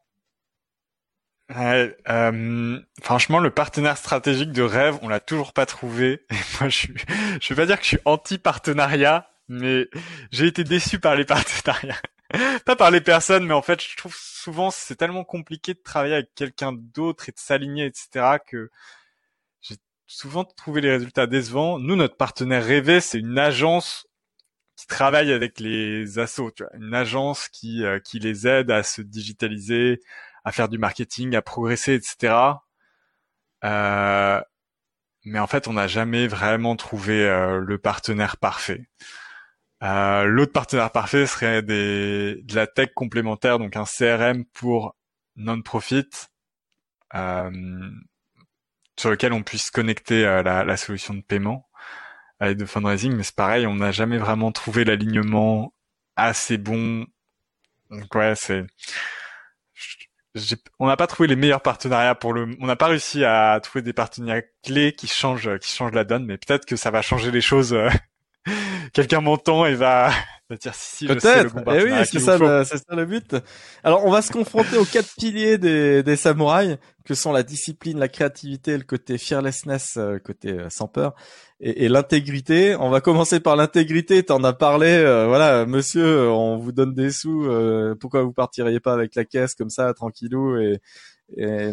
euh, 2.09 2.79
franchement, 3.03 3.41
le 3.41 3.51
partenaire 3.51 3.97
stratégique 3.97 4.53
de 4.53 4.63
rêve, 4.63 4.97
on 5.03 5.09
l'a 5.09 5.19
toujours 5.19 5.53
pas 5.53 5.67
trouvé. 5.67 6.25
moi, 6.61 6.69
je 6.69 6.79
suis, 6.79 6.95
je 7.43 7.49
vais 7.53 7.63
pas 7.63 7.67
dire 7.67 7.79
que 7.79 7.83
je 7.83 7.89
suis 7.89 7.99
anti-partenariat, 8.05 9.29
mais 9.49 9.89
j'ai 10.31 10.47
été 10.47 10.63
déçu 10.63 11.01
par 11.01 11.17
les 11.17 11.25
partenariats. 11.25 12.01
pas 12.65 12.77
par 12.77 12.91
les 12.91 13.01
personnes, 13.01 13.47
mais 13.47 13.55
en 13.55 13.63
fait, 13.63 13.83
je 13.83 13.97
trouve 13.97 14.15
souvent 14.17 14.71
c'est 14.71 14.97
tellement 14.97 15.25
compliqué 15.25 15.75
de 15.75 15.81
travailler 15.83 16.15
avec 16.15 16.35
quelqu'un 16.35 16.73
d'autre 16.73 17.29
et 17.29 17.33
de 17.33 17.39
s'aligner, 17.39 17.87
etc., 17.87 18.37
que 18.47 18.71
j'ai 19.61 19.77
souvent 20.07 20.45
trouvé 20.45 20.81
les 20.81 20.91
résultats 20.91 21.27
décevants. 21.27 21.79
Nous, 21.79 21.97
notre 21.97 22.17
partenaire 22.17 22.65
rêvé, 22.65 23.01
c'est 23.01 23.19
une 23.19 23.39
agence 23.39 24.07
qui 24.77 24.87
travaille 24.87 25.33
avec 25.33 25.61
les 25.61 26.19
assos, 26.19 26.51
tu 26.51 26.65
vois, 26.65 26.73
une 26.77 26.95
agence 26.95 27.49
qui 27.49 27.85
euh, 27.85 28.01
qui 28.01 28.19
les 28.19 28.47
aide 28.47 28.71
à 28.71 28.83
se 28.83 29.03
digitaliser, 29.03 30.01
à 30.45 30.53
faire 30.53 30.69
du 30.69 30.79
marketing, 30.79 31.35
à 31.37 31.43
progresser, 31.43 31.95
etc. 31.95 32.35
Euh, 33.65 34.41
mais 35.25 35.39
en 35.39 35.47
fait, 35.47 35.69
on 35.69 35.75
n'a 35.75 35.87
jamais 35.87 36.27
vraiment 36.29 36.77
trouvé 36.77 37.27
euh, 37.27 37.59
le 37.59 37.79
partenaire 37.79 38.37
parfait. 38.37 38.87
Euh, 39.83 40.25
l'autre 40.25 40.53
partenaire 40.53 40.91
parfait 40.91 41.27
serait 41.27 41.63
des, 41.63 42.41
de 42.43 42.55
la 42.55 42.67
tech 42.67 42.91
complémentaire, 42.95 43.59
donc 43.59 43.77
un 43.77 43.85
CRM 43.85 44.45
pour 44.47 44.97
non-profit, 45.37 46.09
euh, 47.15 47.91
sur 48.99 49.11
lequel 49.11 49.33
on 49.33 49.43
puisse 49.43 49.71
connecter 49.71 50.25
euh, 50.27 50.43
la, 50.43 50.65
la, 50.65 50.77
solution 50.77 51.15
de 51.15 51.23
paiement 51.23 51.69
avec 52.41 52.57
de 52.57 52.65
fundraising. 52.67 53.15
Mais 53.15 53.25
c'est 53.25 53.35
pareil, 53.37 53.67
on 53.67 53.75
n'a 53.77 53.93
jamais 53.93 54.19
vraiment 54.19 54.53
trouvé 54.53 54.85
l'alignement 54.85 55.75
assez 56.17 56.59
bon. 56.59 57.07
Donc 57.91 58.15
ouais, 58.15 58.35
c'est 58.37 58.65
on 60.79 60.87
n'a 60.87 60.97
pas 60.97 61.07
trouvé 61.07 61.29
les 61.29 61.37
meilleurs 61.37 61.63
partenariats 61.63 62.15
pour 62.15 62.33
le 62.33 62.57
on 62.61 62.67
n'a 62.67 62.77
pas 62.77 62.89
réussi 62.89 63.25
à 63.25 63.61
trouver 63.63 63.83
des 63.83 63.93
partenariats 63.93 64.43
clés 64.65 64.93
qui 64.93 65.07
changent 65.07 65.59
qui 65.59 65.73
changent 65.73 65.93
la 65.93 66.03
donne 66.05 66.27
mais 66.27 66.39
peut-être 66.39 66.67
que 66.67 66.75
ça 66.75 66.91
va 66.91 67.03
changer 67.03 67.31
les 67.31 67.41
choses 67.41 67.77
quelqu'un 68.93 69.21
m'entend 69.21 69.67
et 69.67 69.75
va, 69.75 70.11
va 70.51 70.57
dire 70.57 70.75
si 70.75 70.97
si 70.97 71.07
peut-être. 71.07 71.55
eh 71.73 71.83
oui 71.85 71.91
c'est 72.05 72.19
ça 72.21 72.65
c'est 72.65 72.79
ça 72.79 72.95
le 72.95 73.07
but. 73.07 73.35
Alors 73.83 74.05
on 74.05 74.11
va 74.11 74.23
se 74.23 74.31
confronter 74.33 74.77
aux 74.77 74.85
quatre 74.85 75.15
piliers 75.19 75.59
des, 75.59 76.03
des 76.03 76.17
samouraïs 76.17 76.77
que 77.05 77.15
sont 77.15 77.33
la 77.33 77.43
discipline 77.43 77.99
la 77.99 78.09
créativité 78.09 78.77
le 78.77 78.85
côté 78.85 79.19
fearlessness 79.19 79.97
euh, 79.97 80.19
côté 80.19 80.53
euh, 80.53 80.69
sans 80.71 80.89
peur 80.89 81.15
et, 81.61 81.85
et 81.85 81.89
l'intégrité. 81.89 82.77
On 82.77 82.91
va 82.91 83.01
commencer 83.01 83.41
par 83.41 83.57
l'intégrité. 83.57 84.23
T'en 84.23 84.43
as 84.45 84.53
parlé 84.53 84.89
euh, 84.89 85.27
voilà 85.27 85.67
monsieur 85.67 86.29
on 86.31 86.57
vous 86.59 86.73
donne 86.73 86.95
des 86.95 87.11
sous 87.11 87.49
pourquoi 88.01 88.23
vous 88.23 88.33
partiriez 88.33 88.81
pas 88.81 88.93
avec 88.95 89.15
la 89.15 89.25
caisse 89.25 89.55
comme 89.55 89.71
ça 89.71 89.93
tranquillou 89.95 90.57
et, 90.59 90.81
et 91.37 91.71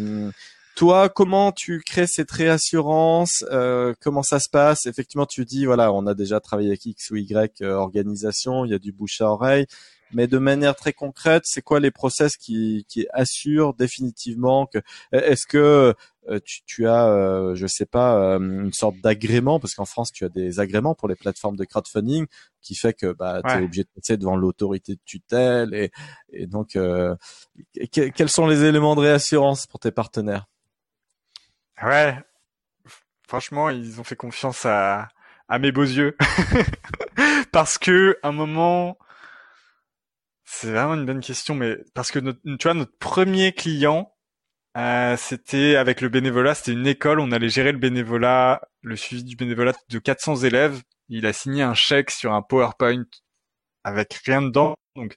toi, 0.74 1.08
comment 1.08 1.52
tu 1.52 1.80
crées 1.80 2.06
cette 2.06 2.30
réassurance 2.30 3.44
euh, 3.50 3.92
Comment 4.00 4.22
ça 4.22 4.40
se 4.40 4.48
passe? 4.50 4.86
Effectivement, 4.86 5.26
tu 5.26 5.44
dis 5.44 5.66
voilà, 5.66 5.92
on 5.92 6.06
a 6.06 6.14
déjà 6.14 6.40
travaillé 6.40 6.68
avec 6.70 6.86
X 6.86 7.10
ou 7.10 7.16
Y 7.16 7.60
euh, 7.62 7.74
organisation, 7.74 8.64
il 8.64 8.70
y 8.70 8.74
a 8.74 8.78
du 8.78 8.92
bouche 8.92 9.20
à 9.20 9.26
oreille, 9.26 9.66
mais 10.12 10.26
de 10.26 10.38
manière 10.38 10.76
très 10.76 10.92
concrète, 10.92 11.42
c'est 11.46 11.62
quoi 11.62 11.80
les 11.80 11.90
process 11.90 12.36
qui, 12.36 12.84
qui 12.88 13.06
assurent 13.12 13.74
définitivement 13.74 14.66
que 14.66 14.78
Est-ce 15.12 15.46
que 15.46 15.94
euh, 16.28 16.40
tu, 16.44 16.62
tu, 16.64 16.86
as, 16.86 17.06
euh, 17.06 17.54
je 17.54 17.66
sais 17.66 17.86
pas, 17.86 18.36
une 18.38 18.72
sorte 18.72 18.96
d'agrément 19.00 19.58
parce 19.58 19.74
qu'en 19.74 19.84
France, 19.84 20.12
tu 20.12 20.24
as 20.24 20.28
des 20.28 20.60
agréments 20.60 20.94
pour 20.94 21.08
les 21.08 21.16
plateformes 21.16 21.56
de 21.56 21.64
crowdfunding 21.64 22.26
qui 22.60 22.74
fait 22.74 22.92
que 22.94 23.12
bah, 23.12 23.40
tu 23.42 23.50
es 23.50 23.64
obligé 23.64 23.82
de 23.82 23.88
passer 23.94 24.16
devant 24.16 24.36
l'autorité 24.36 24.94
de 24.94 25.00
tutelle 25.04 25.74
et, 25.74 25.90
et 26.32 26.46
donc 26.46 26.78
quels 27.90 28.28
sont 28.28 28.46
les 28.46 28.64
éléments 28.64 28.94
de 28.94 29.00
réassurance 29.00 29.66
pour 29.66 29.80
tes 29.80 29.90
partenaires? 29.90 30.46
Ouais, 31.82 32.16
franchement, 33.26 33.70
ils 33.70 34.00
ont 34.00 34.04
fait 34.04 34.14
confiance 34.14 34.64
à, 34.64 35.08
à 35.48 35.58
mes 35.58 35.72
beaux 35.72 35.82
yeux. 35.82 36.16
parce 37.52 37.78
que, 37.78 38.18
un 38.22 38.32
moment, 38.32 38.96
c'est 40.54 40.70
vraiment 40.70 40.94
une 40.94 41.06
bonne 41.06 41.20
question, 41.20 41.54
mais 41.54 41.78
parce 41.94 42.10
que 42.10 42.18
notre, 42.18 42.40
tu 42.42 42.64
vois, 42.64 42.74
notre 42.74 42.96
premier 42.98 43.52
client, 43.52 44.14
euh, 44.76 45.16
c'était 45.16 45.76
avec 45.76 46.00
le 46.00 46.08
bénévolat, 46.08 46.54
c'était 46.54 46.72
une 46.72 46.86
école, 46.86 47.20
on 47.20 47.32
allait 47.32 47.48
gérer 47.48 47.72
le 47.72 47.78
bénévolat, 47.78 48.62
le 48.82 48.96
suivi 48.96 49.24
du 49.24 49.36
bénévolat 49.36 49.72
de 49.88 49.98
400 49.98 50.36
élèves. 50.44 50.82
Il 51.08 51.26
a 51.26 51.32
signé 51.32 51.62
un 51.62 51.74
chèque 51.74 52.10
sur 52.10 52.32
un 52.32 52.42
PowerPoint 52.42 53.04
avec 53.84 54.14
rien 54.26 54.42
dedans. 54.42 54.74
Donc, 54.96 55.16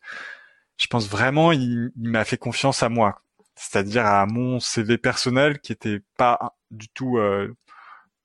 je 0.78 0.88
pense 0.88 1.08
vraiment, 1.10 1.52
il 1.52 1.92
m'a 1.96 2.26
fait 2.26 2.38
confiance 2.38 2.84
à 2.84 2.90
moi 2.90 3.22
c'est-à-dire 3.56 4.06
à 4.06 4.26
mon 4.26 4.60
CV 4.60 4.98
personnel 4.98 5.60
qui 5.60 5.72
était 5.72 6.02
pas 6.18 6.56
du 6.72 6.90
tout 6.90 7.18
euh, 7.18 7.56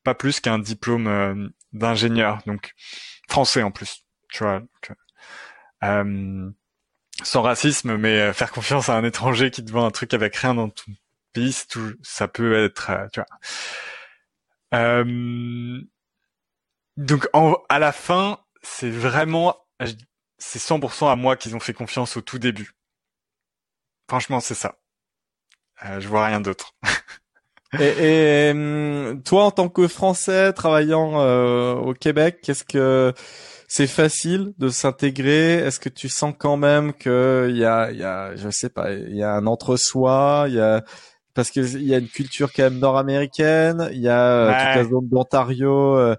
pas 0.05 0.15
plus 0.15 0.41
qu'un 0.41 0.59
diplôme 0.59 1.07
euh, 1.07 1.49
d'ingénieur, 1.73 2.41
donc 2.47 2.75
français 3.29 3.63
en 3.63 3.71
plus, 3.71 4.05
tu 4.29 4.45
vois. 4.45 4.63
Euh, 5.85 6.51
sans 7.23 7.43
racisme, 7.43 7.97
mais 7.97 8.33
faire 8.33 8.53
confiance 8.53 8.89
à 8.89 8.95
un 8.97 9.05
étranger 9.05 9.51
qui 9.51 9.65
te 9.65 9.71
vend 9.71 9.85
un 9.87 9.91
truc 9.91 10.15
avec 10.15 10.37
rien 10.37 10.55
dans 10.55 10.69
ton 10.69 10.93
pays, 11.33 11.57
tout, 11.69 11.95
ça 12.03 12.29
peut 12.29 12.65
être, 12.65 12.91
tu 13.13 13.21
vois. 14.73 15.05
donc 16.97 17.29
à 17.69 17.79
la 17.79 17.93
fin, 17.93 18.39
c'est 18.63 18.91
vraiment, 18.91 19.57
c'est 20.39 20.59
100% 20.59 21.11
à 21.11 21.17
moi 21.17 21.37
qu'ils 21.37 21.57
ont 21.57 21.61
fait 21.61 21.75
confiance 21.75 22.17
au 22.17 22.21
tout 22.21 22.39
début. 22.39 22.73
Franchement, 24.09 24.41
c'est 24.41 24.55
ça. 24.55 24.77
Euh, 25.85 26.01
je 26.01 26.09
vois 26.09 26.27
rien 26.27 26.41
d'autre. 26.41 26.75
et, 27.79 28.53
toi, 29.25 29.45
en 29.45 29.51
tant 29.51 29.69
que 29.69 29.87
Français 29.89 30.53
travaillant 30.53 31.21
euh, 31.21 31.75
au 31.75 31.95
Québec, 31.95 32.41
qu'est-ce 32.43 32.65
que 32.65 33.15
c'est 33.73 33.87
facile 33.87 34.53
de 34.59 34.69
s'intégrer 34.69 35.55
Est-ce 35.55 35.79
que 35.79 35.89
tu 35.89 36.09
sens 36.09 36.35
quand 36.37 36.57
même 36.57 36.93
que 36.93 37.47
il 37.51 37.57
y 37.57 37.65
a, 37.65 37.93
y 37.93 38.03
a, 38.03 38.35
je 38.35 38.51
sais 38.51 38.69
pas, 38.69 38.93
il 38.93 39.15
y 39.15 39.23
a 39.23 39.33
un 39.33 39.47
entre-soi, 39.47 40.47
il 40.49 40.55
y 40.55 40.61
a 40.61 40.83
parce 41.35 41.53
qu'il 41.53 41.83
y 41.85 41.95
a 41.95 41.99
une 41.99 42.09
culture 42.09 42.53
quand 42.53 42.65
même 42.65 42.81
nord-américaine, 42.81 43.89
il 43.93 44.01
y 44.01 44.09
a 44.09 44.21
euh, 44.21 44.47
toute 44.49 44.77
la 44.77 44.85
zone 44.91 45.09
d'Ontario 45.09 45.97
euh, 45.97 46.17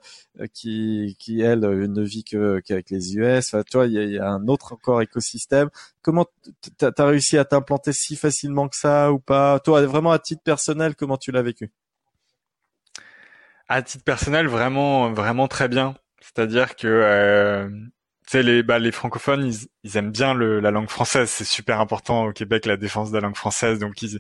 qui, 0.54 1.18
qui 1.20 1.42
elle 1.42 1.60
ne 1.60 2.02
vit 2.02 2.24
que 2.24 2.62
qu'avec 2.62 2.90
les 2.90 3.18
US. 3.18 3.54
Enfin, 3.54 3.64
tu 3.70 3.76
vois, 3.76 3.88
il 3.88 4.12
y, 4.12 4.18
a, 4.18 4.30
un 4.30 4.48
autre 4.48 4.72
encore 4.72 5.02
écosystème. 5.02 5.70
Comment 6.02 6.26
t'as 6.78 6.92
as 6.98 7.06
réussi 7.06 7.38
à 7.38 7.44
t'implanter 7.44 7.92
si 7.92 8.16
facilement 8.16 8.70
que 8.70 8.78
ça 8.78 9.12
ou 9.12 9.20
pas? 9.20 9.60
Toi, 9.60 9.86
vraiment 9.86 10.14
à 10.14 10.20
titre 10.20 10.42
personnel, 10.42 10.96
comment 10.96 11.18
tu 11.18 11.34
l'as 11.34 11.42
vécu? 11.42 11.70
À 13.68 13.82
titre 13.82 14.06
personnel, 14.06 14.48
vraiment, 14.48 15.12
vraiment 15.12 15.50
très 15.50 15.68
bien. 15.68 15.96
C'est-à-dire 16.22 16.76
que 16.76 16.88
euh, 16.88 17.70
les, 18.34 18.64
bah, 18.64 18.80
les 18.80 18.92
francophones, 18.92 19.46
ils, 19.46 19.68
ils 19.84 19.98
aiment 19.98 20.12
bien 20.12 20.34
le, 20.34 20.60
la 20.60 20.72
langue 20.72 20.90
française. 20.90 21.30
C'est 21.30 21.44
super 21.44 21.82
important 21.82 22.26
au 22.26 22.32
Québec, 22.32 22.66
la 22.66 22.78
défense 22.78 23.12
de 23.12 23.18
la 23.18 23.22
langue 23.22 23.36
française. 23.36 23.80
Donc, 23.80 24.02
ils, 24.02 24.20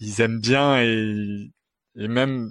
ils 0.00 0.20
aiment 0.20 0.40
bien 0.40 0.80
et, 0.80 1.50
et 1.96 2.08
même 2.08 2.50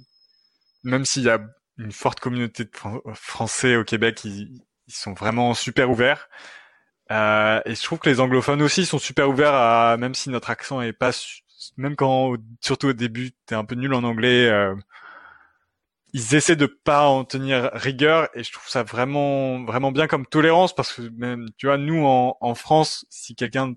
même 0.84 1.06
s'il 1.06 1.24
y 1.24 1.30
a 1.30 1.40
une 1.78 1.92
forte 1.92 2.20
communauté 2.20 2.64
de 2.66 2.72
Français 3.14 3.76
au 3.76 3.84
Québec, 3.84 4.24
ils, 4.24 4.64
ils 4.88 4.94
sont 4.94 5.14
vraiment 5.14 5.54
super 5.54 5.90
ouverts. 5.90 6.30
Euh, 7.12 7.62
et 7.66 7.76
je 7.76 7.84
trouve 7.84 8.00
que 8.00 8.10
les 8.10 8.20
anglophones 8.20 8.62
aussi 8.62 8.86
sont 8.86 9.00
super 9.00 9.30
ouverts 9.30 9.54
à, 9.54 9.98
même 9.98 10.14
si 10.14 10.30
notre 10.30 10.50
accent 10.50 10.82
est 10.82 10.94
pas, 10.94 11.12
même 11.78 11.96
quand, 11.96 12.36
surtout 12.62 12.88
au 12.88 12.94
début, 12.94 13.32
t'es 13.46 13.56
un 13.56 13.66
peu 13.66 13.76
nul 13.76 13.94
en 13.94 14.04
anglais, 14.04 14.48
euh, 14.50 14.76
ils 16.18 16.34
essaient 16.34 16.56
de 16.56 16.66
pas 16.66 17.08
en 17.08 17.26
tenir 17.26 17.70
rigueur 17.74 18.28
et 18.34 18.44
je 18.44 18.52
trouve 18.52 18.68
ça 18.68 18.82
vraiment, 18.82 19.64
vraiment 19.66 19.92
bien 19.92 20.08
comme 20.08 20.26
tolérance 20.26 20.74
parce 20.74 20.92
que 20.94 21.04
même, 21.16 21.46
tu 21.58 21.68
vois, 21.68 21.78
nous 21.78 22.04
en, 22.08 22.36
en 22.42 22.56
France, 22.56 23.06
si 23.12 23.36
quelqu'un 23.36 23.76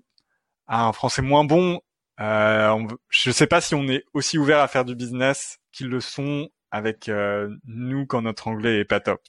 a 0.65 0.85
un 0.85 0.91
français 0.91 1.21
moins 1.21 1.43
bon, 1.43 1.79
euh, 2.19 2.87
je 3.09 3.29
sais 3.29 3.45
pas 3.45 3.61
si 3.61 3.75
on 3.75 3.87
est 3.87 4.05
aussi 4.15 4.39
ouvert 4.39 4.59
à 4.59 4.67
faire 4.67 4.85
du 4.85 4.95
business 4.95 5.59
qu'ils 5.71 5.89
le 5.89 6.01
sont 6.01 6.49
avec 6.71 7.09
euh, 7.09 7.47
nous 7.65 8.07
quand 8.07 8.23
notre 8.23 8.47
anglais 8.47 8.79
est 8.79 8.85
pas 8.85 9.01
top. 9.01 9.21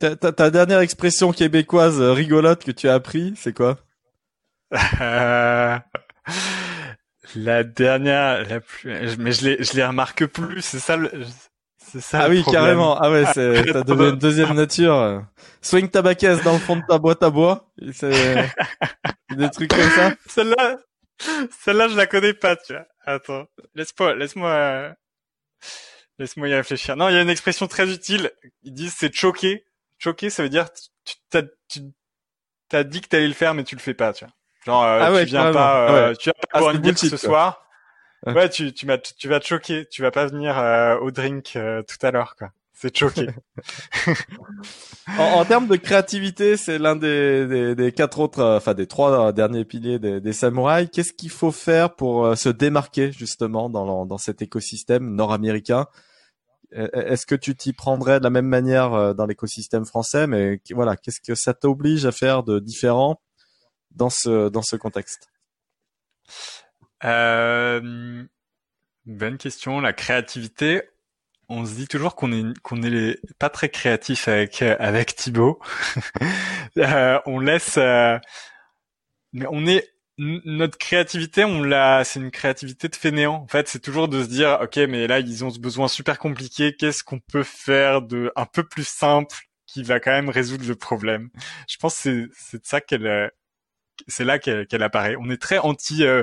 Ta, 0.00 0.16
ta, 0.16 0.50
dernière 0.50 0.80
expression 0.80 1.32
québécoise 1.32 2.00
rigolote 2.00 2.64
que 2.64 2.70
tu 2.70 2.88
as 2.88 2.94
appris, 2.94 3.34
c'est 3.36 3.54
quoi? 3.54 3.78
La 7.34 7.64
dernière, 7.64 8.48
la 8.48 8.60
plus, 8.60 9.16
mais 9.18 9.32
je 9.32 9.48
les, 9.48 9.64
je 9.64 9.74
les 9.74 9.84
remarque 9.84 10.26
plus. 10.26 10.62
C'est 10.62 10.78
ça, 10.78 10.98
C'est 11.78 12.00
ça. 12.00 12.20
Ah 12.22 12.28
oui, 12.28 12.44
carrément. 12.44 12.96
Ah 13.00 13.10
ouais, 13.10 13.24
c'est 13.34 13.64
t'as 13.72 13.82
devenu 13.82 14.10
une 14.10 14.18
deuxième 14.18 14.54
nature. 14.54 15.24
Swing 15.60 15.88
ta 15.88 16.02
baquette 16.02 16.42
dans 16.44 16.52
le 16.52 16.58
fond 16.58 16.76
de 16.76 16.82
ta 16.86 16.98
boîte 16.98 17.22
à 17.22 17.30
bois. 17.30 17.68
C'est 17.92 18.10
des 19.36 19.50
trucs 19.50 19.70
comme 19.70 19.90
ça. 19.90 20.14
Celle-là, 20.28 20.78
celle-là, 21.62 21.88
je 21.88 21.96
la 21.96 22.06
connais 22.06 22.34
pas, 22.34 22.56
tu 22.56 22.72
vois. 22.72 22.86
Attends, 23.04 23.46
laisse-moi, 23.74 24.14
laisse-moi, 24.14 24.94
laisse-moi 26.18 26.48
y 26.48 26.54
réfléchir. 26.54 26.96
Non, 26.96 27.08
il 27.08 27.14
y 27.14 27.18
a 27.18 27.22
une 27.22 27.30
expression 27.30 27.66
très 27.66 27.90
utile. 27.92 28.30
Ils 28.62 28.72
disent 28.72 28.94
c'est 28.96 29.14
choquer. 29.14 29.64
Choquer, 29.98 30.30
ça 30.30 30.42
veut 30.42 30.48
dire 30.50 30.66
tu 31.04 31.14
t'as, 31.30 31.42
tu 31.68 31.80
t'as 32.68 32.84
dit 32.84 33.00
que 33.00 33.08
t'allais 33.08 33.28
le 33.28 33.34
faire, 33.34 33.54
mais 33.54 33.64
tu 33.64 33.74
le 33.76 33.80
fais 33.80 33.94
pas, 33.94 34.12
tu 34.12 34.24
vois. 34.24 34.34
Genre, 34.66 34.82
euh, 34.82 34.98
ah 35.00 35.12
ouais, 35.12 35.24
tu 35.24 35.30
viens 35.30 35.52
pas, 35.52 35.90
euh, 35.90 36.14
tu 36.14 36.24
viens 36.24 36.32
pas 36.50 36.58
boire 36.58 36.74
une 36.74 36.80
bière 36.80 36.98
ce 36.98 37.16
soir. 37.16 37.62
Ouais, 38.26 38.48
tu, 38.48 38.72
tu, 38.72 38.84
vas, 38.84 38.98
tu 38.98 39.28
vas 39.28 39.38
te 39.38 39.46
choquer. 39.46 39.86
Tu 39.88 40.02
vas 40.02 40.10
pas 40.10 40.26
venir 40.26 40.58
euh, 40.58 40.98
au 40.98 41.12
drink 41.12 41.52
tout 41.52 42.06
à 42.06 42.10
l'heure, 42.10 42.34
quoi. 42.36 42.50
C'est 42.72 42.94
choqué. 42.94 43.28
en, 45.18 45.22
en, 45.22 45.44
termes 45.46 45.66
de 45.66 45.76
créativité, 45.76 46.58
c'est 46.58 46.78
l'un 46.78 46.94
des, 46.94 47.46
des, 47.46 47.74
des, 47.74 47.92
quatre 47.92 48.18
autres, 48.18 48.42
enfin 48.42 48.74
des 48.74 48.86
trois 48.86 49.32
derniers 49.32 49.64
piliers 49.64 49.98
des, 49.98 50.20
des 50.20 50.32
samouraïs. 50.34 50.90
Qu'est-ce 50.92 51.14
qu'il 51.14 51.30
faut 51.30 51.52
faire 51.52 51.94
pour 51.94 52.36
se 52.36 52.50
démarquer 52.50 53.12
justement 53.12 53.70
dans, 53.70 54.04
dans 54.04 54.18
cet 54.18 54.42
écosystème 54.42 55.14
nord-américain? 55.14 55.86
Est-ce 56.72 57.24
que 57.24 57.36
tu 57.36 57.54
t'y 57.54 57.72
prendrais 57.72 58.18
de 58.18 58.24
la 58.24 58.30
même 58.30 58.48
manière 58.48 59.14
dans 59.14 59.24
l'écosystème 59.24 59.86
français? 59.86 60.26
Mais 60.26 60.60
voilà, 60.72 60.96
qu'est-ce 60.96 61.20
que 61.20 61.34
ça 61.34 61.54
t'oblige 61.54 62.04
à 62.04 62.12
faire 62.12 62.42
de 62.42 62.58
différent? 62.58 63.20
Dans 63.96 64.10
ce 64.10 64.48
dans 64.48 64.62
ce 64.62 64.76
contexte 64.76 65.30
euh, 67.04 68.24
Bonne 69.06 69.38
question. 69.38 69.80
La 69.80 69.92
créativité, 69.92 70.82
on 71.48 71.64
se 71.64 71.74
dit 71.74 71.86
toujours 71.86 72.16
qu'on 72.16 72.32
est 72.32 72.58
qu'on 72.62 72.82
est 72.82 73.20
pas 73.38 73.50
très 73.50 73.68
créatif 73.68 74.28
avec 74.28 74.62
avec 74.62 75.14
Thibaut. 75.16 75.60
euh, 76.78 77.20
on 77.26 77.38
laisse, 77.40 77.76
euh, 77.78 78.18
mais 79.32 79.46
on 79.50 79.66
est 79.66 79.88
notre 80.18 80.78
créativité, 80.78 81.44
on 81.44 81.62
l'a, 81.62 82.02
c'est 82.04 82.20
une 82.20 82.30
créativité 82.30 82.88
de 82.88 82.96
fainéant. 82.96 83.34
En 83.34 83.46
fait, 83.48 83.68
c'est 83.68 83.80
toujours 83.80 84.08
de 84.08 84.22
se 84.22 84.28
dire, 84.28 84.58
ok, 84.62 84.76
mais 84.88 85.06
là 85.06 85.20
ils 85.20 85.44
ont 85.44 85.50
ce 85.50 85.60
besoin 85.60 85.88
super 85.88 86.18
compliqué. 86.18 86.74
Qu'est-ce 86.74 87.04
qu'on 87.04 87.20
peut 87.20 87.42
faire 87.44 88.02
de 88.02 88.32
un 88.36 88.46
peu 88.46 88.64
plus 88.64 88.88
simple 88.88 89.36
qui 89.66 89.82
va 89.82 90.00
quand 90.00 90.12
même 90.12 90.30
résoudre 90.30 90.66
le 90.66 90.74
problème? 90.76 91.30
Je 91.68 91.76
pense 91.76 91.94
que 91.96 92.00
c'est 92.02 92.28
c'est 92.34 92.62
de 92.62 92.66
ça 92.66 92.80
qu'elle 92.80 93.30
c'est 94.08 94.24
là 94.24 94.38
qu'elle 94.38 94.82
apparaît. 94.82 95.16
On 95.20 95.30
est 95.30 95.40
très 95.40 95.58
anti, 95.58 96.04
euh, 96.04 96.22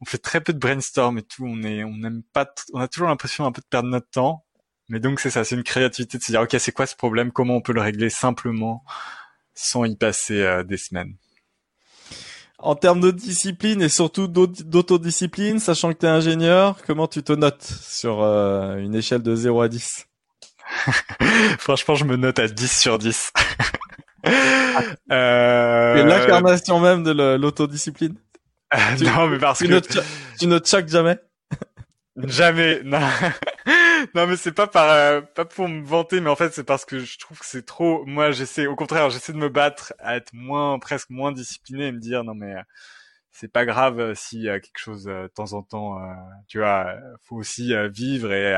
on 0.00 0.04
fait 0.04 0.18
très 0.18 0.40
peu 0.40 0.52
de 0.52 0.58
brainstorm 0.58 1.18
et 1.18 1.22
tout. 1.22 1.44
On 1.46 1.62
est, 1.62 1.84
on 1.84 1.96
n'aime 1.96 2.22
pas, 2.32 2.46
on 2.72 2.80
a 2.80 2.88
toujours 2.88 3.08
l'impression 3.08 3.44
un 3.46 3.52
peu 3.52 3.60
de 3.60 3.66
perdre 3.66 3.88
notre 3.88 4.10
temps. 4.10 4.44
Mais 4.88 5.00
donc 5.00 5.20
c'est 5.20 5.30
ça, 5.30 5.44
c'est 5.44 5.54
une 5.54 5.62
créativité 5.62 6.18
de 6.18 6.22
se 6.22 6.32
dire 6.32 6.42
ok 6.42 6.56
c'est 6.58 6.72
quoi 6.72 6.86
ce 6.86 6.96
problème, 6.96 7.32
comment 7.32 7.56
on 7.56 7.62
peut 7.62 7.72
le 7.72 7.80
régler 7.80 8.10
simplement 8.10 8.84
sans 9.54 9.84
y 9.84 9.96
passer 9.96 10.42
euh, 10.42 10.62
des 10.62 10.76
semaines? 10.76 11.14
En 12.58 12.76
termes 12.76 13.00
de 13.00 13.10
discipline 13.10 13.82
et 13.82 13.88
surtout 13.88 14.26
d'autodiscipline, 14.26 15.58
sachant 15.58 15.92
que 15.92 15.98
tu 15.98 16.06
es 16.06 16.08
ingénieur, 16.08 16.78
comment 16.86 17.06
tu 17.06 17.22
te 17.22 17.32
notes 17.32 17.62
sur 17.62 18.22
euh, 18.22 18.76
une 18.76 18.94
échelle 18.94 19.22
de 19.22 19.34
0 19.34 19.62
à 19.62 19.68
10 19.68 20.06
Franchement, 21.58 21.94
je 21.94 22.04
me 22.04 22.16
note 22.16 22.38
à 22.38 22.48
10 22.48 22.80
sur 22.80 22.98
10. 22.98 23.32
euh... 25.10 26.04
l'incarnation 26.04 26.80
même 26.80 27.02
de 27.02 27.12
l'autodiscipline. 27.36 28.16
non, 29.02 29.28
mais 29.28 29.38
parce 29.38 29.60
que 29.60 29.80
tu 30.38 30.46
notes 30.46 30.68
chaque 30.68 30.88
jamais. 30.88 31.18
Jamais. 32.16 32.80
Non, 32.84 33.00
non 34.14 34.28
mais 34.28 34.36
c'est 34.36 34.52
pas 34.52 34.68
par 34.68 34.88
euh, 34.88 35.20
pas 35.20 35.44
pour 35.44 35.68
me 35.68 35.84
vanter, 35.84 36.20
mais 36.20 36.30
en 36.30 36.36
fait 36.36 36.52
c'est 36.54 36.62
parce 36.62 36.84
que 36.84 37.00
je 37.00 37.18
trouve 37.18 37.40
que 37.40 37.46
c'est 37.46 37.66
trop. 37.66 38.04
Moi, 38.06 38.30
j'essaie, 38.30 38.68
au 38.68 38.76
contraire, 38.76 39.10
j'essaie 39.10 39.32
de 39.32 39.38
me 39.38 39.48
battre 39.48 39.94
à 39.98 40.16
être 40.16 40.32
moins, 40.32 40.78
presque 40.78 41.10
moins 41.10 41.32
discipliné 41.32 41.88
et 41.88 41.92
me 41.92 41.98
dire 41.98 42.22
non 42.22 42.34
mais 42.34 42.54
euh, 42.54 42.62
c'est 43.32 43.50
pas 43.50 43.64
grave 43.66 43.98
euh, 43.98 44.14
y 44.32 44.48
a 44.48 44.60
quelque 44.60 44.78
chose 44.78 45.04
de 45.04 45.28
temps 45.34 45.54
en 45.54 45.62
temps. 45.62 45.98
tu 46.46 46.58
vois, 46.58 46.94
faut 47.24 47.34
aussi 47.34 47.72
vivre 47.92 48.32
et 48.32 48.54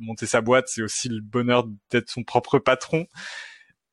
monter 0.00 0.26
sa 0.26 0.42
boîte, 0.42 0.68
c'est 0.68 0.82
aussi 0.82 1.08
le 1.08 1.22
bonheur 1.22 1.64
d'être 1.90 2.10
son 2.10 2.22
propre 2.22 2.58
patron. 2.58 3.06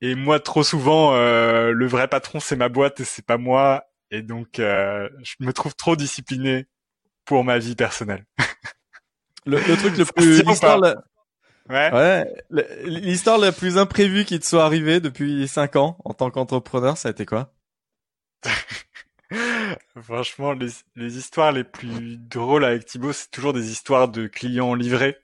Et 0.02 0.16
moi, 0.16 0.40
trop 0.40 0.64
souvent, 0.64 1.16
euh, 1.16 1.72
le 1.72 1.88
vrai 1.88 2.08
patron, 2.08 2.40
c'est 2.40 2.56
ma 2.56 2.70
boîte 2.70 3.00
et 3.00 3.04
c'est 3.04 3.26
pas 3.26 3.38
moi. 3.38 3.86
Et 4.12 4.22
donc, 4.22 4.60
euh, 4.60 5.10
je 5.24 5.36
me 5.40 5.52
trouve 5.52 5.76
trop 5.76 5.96
discipliné 5.96 6.68
pour 7.26 7.44
ma 7.44 7.58
vie 7.58 7.76
personnelle. 7.76 8.26
le, 9.46 9.58
le, 9.58 9.76
truc 9.76 9.98
le 9.98 10.06
plus 10.06 10.44
l'histoire 10.44 10.80
la... 10.80 10.96
ouais, 11.70 11.92
ouais 11.92 12.26
l'histoire 12.86 13.38
la 13.38 13.52
plus 13.52 13.78
imprévue 13.78 14.24
qui 14.26 14.40
te 14.40 14.46
soit 14.46 14.64
arrivée 14.64 15.00
depuis 15.00 15.48
cinq 15.48 15.76
ans 15.76 15.98
en 16.06 16.14
tant 16.14 16.30
qu'entrepreneur, 16.30 16.98
ça 16.98 17.10
a 17.10 17.12
été 17.12 17.26
quoi? 17.26 17.54
Franchement, 20.02 20.54
les, 20.54 20.70
les, 20.96 21.18
histoires 21.18 21.52
les 21.52 21.66
plus 21.66 22.18
drôles 22.18 22.64
avec 22.64 22.86
Thibaut, 22.86 23.12
c'est 23.12 23.30
toujours 23.30 23.52
des 23.52 23.72
histoires 23.72 24.08
de 24.08 24.28
clients 24.28 24.74
livrés. 24.74 25.18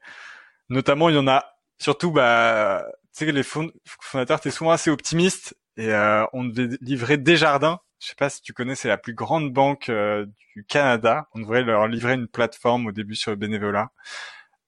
Notamment, 0.70 1.10
il 1.10 1.16
y 1.16 1.20
en 1.20 1.28
a 1.28 1.46
surtout 1.80 2.12
bah 2.12 2.86
tu 3.16 3.26
sais, 3.26 3.32
les 3.32 3.44
fondateurs 3.44 4.40
étaient 4.40 4.52
souvent 4.52 4.72
assez 4.72 4.90
optimistes 4.90 5.56
et 5.78 5.92
euh, 5.92 6.26
on 6.34 6.46
devait 6.46 6.78
livrer 6.82 7.18
Desjardins. 7.18 7.80
Je 8.00 8.08
sais 8.08 8.16
pas 8.16 8.30
si 8.30 8.42
tu 8.42 8.54
connais, 8.54 8.76
c'est 8.76 8.88
la 8.88 8.98
plus 8.98 9.14
grande 9.14 9.54
banque 9.54 9.90
euh, 9.90 10.26
du 10.56 10.66
Canada. 10.66 11.28
On 11.34 11.40
devrait 11.40 11.64
leur 11.64 11.88
livrer 11.88 12.14
une 12.14 12.28
plateforme 12.28 12.88
au 12.88 12.92
début 12.92 13.16
sur 13.16 13.32
le 13.32 13.38
bénévolat 13.38 13.92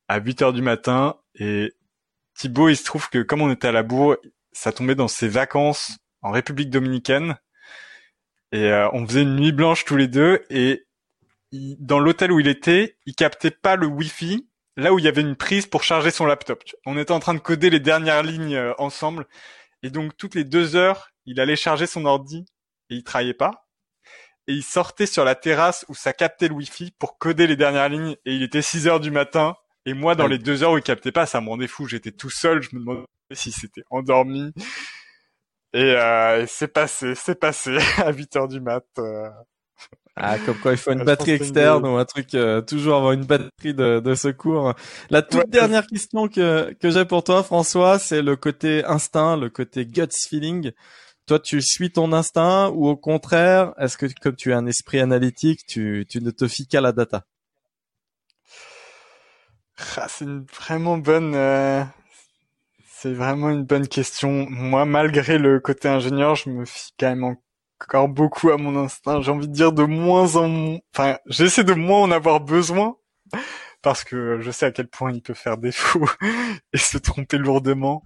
à 0.08 0.20
8 0.20 0.42
heures 0.42 0.54
du 0.54 0.62
matin. 0.62 1.16
Et 1.36 1.74
Thibaut, 2.36 2.70
il 2.70 2.78
se 2.78 2.86
trouve 2.86 3.10
que 3.10 3.22
comme 3.22 3.42
on 3.42 3.52
était 3.52 3.68
à 3.68 3.72
la 3.72 3.84
bourre, 3.84 4.18
ça 4.52 4.72
tombait 4.72 4.96
dans 4.96 5.08
ses 5.08 5.28
vacances 5.28 5.98
en 6.22 6.32
République 6.32 6.70
dominicaine. 6.70 7.38
Et 8.52 8.72
euh, 8.72 8.90
on 8.94 9.06
faisait 9.08 9.24
une 9.24 9.36
nuit 9.36 9.52
blanche 9.52 9.86
tous 9.86 9.98
les 9.98 10.08
deux. 10.08 10.46
Et 10.50 10.86
dans 11.52 12.00
l'hôtel 12.00 12.32
où 12.32 12.40
il 12.40 12.48
était, 12.48 12.98
il 13.06 13.16
captait 13.16 13.52
pas 13.52 13.76
le 13.76 13.88
Wi-Fi 13.88 14.48
là 14.78 14.94
où 14.94 15.00
il 15.00 15.06
y 15.06 15.08
avait 15.08 15.22
une 15.22 15.36
prise 15.36 15.66
pour 15.66 15.84
charger 15.84 16.12
son 16.12 16.26
laptop. 16.26 16.64
On 16.86 16.98
était 16.98 17.12
en 17.12 17.20
train 17.20 17.34
de 17.34 17.40
coder 17.40 17.70
les 17.70 17.80
dernières 17.80 18.24
lignes 18.24 18.56
euh, 18.56 18.74
ensemble, 18.78 19.28
et 19.84 19.90
donc 19.90 20.18
toutes 20.18 20.36
les 20.36 20.44
deux 20.44 20.76
heures, 20.76 21.10
il 21.26 21.40
allait 21.40 21.56
charger 21.56 21.88
son 21.88 22.06
ordi 22.06 22.46
et 22.90 22.96
il 22.96 23.04
travaillait 23.04 23.34
pas. 23.34 23.68
Et 24.48 24.54
il 24.54 24.64
sortait 24.64 25.08
sur 25.08 25.26
la 25.26 25.36
terrasse 25.36 25.86
où 25.90 25.96
ça 25.96 26.14
captait 26.14 26.48
le 26.48 26.54
wifi 26.54 26.92
pour 27.00 27.18
coder 27.18 27.48
les 27.48 27.56
dernières 27.56 27.90
lignes, 27.90 28.16
et 28.26 28.36
il 28.36 28.44
était 28.44 28.62
6 28.62 28.88
heures 28.88 29.00
du 29.00 29.12
matin. 29.12 29.56
Et 29.88 29.94
moi, 29.94 30.16
dans 30.16 30.28
les 30.28 30.40
deux 30.40 30.64
heures 30.64 30.72
où 30.72 30.78
il 30.78 30.84
captait 30.84 31.12
pas, 31.12 31.26
ça 31.26 31.42
me 31.42 31.50
rendait 31.50 31.68
fou. 31.68 31.88
J'étais 31.88 32.12
tout 32.12 32.30
seul. 32.30 32.62
Je 32.62 32.70
me 32.76 32.80
demandais 32.80 33.06
si 33.32 33.52
c'était 33.52 33.84
endormi. 33.92 34.52
Et, 35.74 35.82
euh, 35.82 36.46
c'est 36.48 36.68
passé, 36.68 37.14
c'est 37.16 37.40
passé 37.40 37.78
à 37.98 38.12
8 38.12 38.36
heures 38.36 38.48
du 38.48 38.62
mat. 38.62 38.86
Euh. 38.98 39.30
Ah, 40.18 40.40
comme 40.40 40.58
quoi 40.60 40.72
il 40.72 40.78
faut 40.78 40.92
une 40.94 41.04
batterie 41.04 41.32
externe 41.32 41.86
ou 41.86 41.98
un 41.98 42.06
truc, 42.06 42.34
euh, 42.36 42.62
toujours 42.62 42.96
avoir 42.96 43.12
une 43.12 43.26
batterie 43.26 43.74
de, 43.74 44.00
de 44.00 44.16
secours. 44.16 44.74
La 45.10 45.22
toute 45.22 45.50
dernière 45.50 45.86
question 45.86 46.30
que, 46.30 46.72
que 46.74 46.90
j'ai 46.90 47.04
pour 47.04 47.24
toi, 47.26 47.44
François, 47.44 48.00
c'est 48.00 48.22
le 48.22 48.38
côté 48.38 48.86
instinct, 48.86 49.36
le 49.36 49.50
côté 49.50 49.86
guts 49.86 50.08
feeling. 50.30 50.72
Toi, 51.28 51.40
tu 51.40 51.62
suis 51.62 51.92
ton 51.92 52.14
instinct 52.14 52.70
ou 52.70 52.88
au 52.88 52.96
contraire, 52.96 53.74
est-ce 53.78 53.98
que 53.98 54.06
comme 54.22 54.38
tu 54.38 54.54
as 54.54 54.58
un 54.58 54.68
esprit 54.68 55.00
analytique, 55.02 55.66
tu, 55.68 56.06
tu 56.08 56.22
ne 56.22 56.32
te 56.32 56.48
fies 56.48 56.68
qu'à 56.68 56.80
la 56.80 56.94
data? 56.94 57.26
Ah, 59.98 60.08
C'est 60.08 60.24
une 60.24 60.46
vraiment 60.46 60.98
bonne, 60.98 61.36
euh, 61.36 61.84
c'est 62.88 63.14
vraiment 63.14 63.50
une 63.50 63.66
bonne 63.66 63.88
question. 63.88 64.48
Moi, 64.50 64.86
malgré 64.86 65.38
le 65.38 65.60
côté 65.60 65.90
ingénieur, 65.90 66.36
je 66.36 66.50
me 66.50 66.64
fie 66.64 66.92
quand 66.98 67.10
même 67.10 67.36
encore 67.82 68.10
beaucoup 68.10 68.52
à 68.52 68.58
mon 68.58 68.78
instinct. 68.78 69.22
J'ai 69.22 69.32
envie 69.32 69.48
de 69.48 69.54
dire 69.54 69.72
de 69.72 69.84
moins 69.84 70.36
en 70.36 70.78
enfin, 70.94 71.18
j'essaie 71.28 71.64
de 71.64 71.74
moins 71.74 72.02
en 72.02 72.12
avoir 72.12 72.40
besoin 72.40 72.96
parce 73.82 74.04
que 74.04 74.40
je 74.42 74.52
sais 74.52 74.68
à 74.68 74.72
quel 74.72 74.88
point 74.88 75.12
il 75.12 75.22
peut 75.22 75.34
faire 75.34 75.58
défaut 75.58 76.10
et 76.74 76.78
se 76.78 76.98
tromper 76.98 77.38
lourdement. 77.38 78.04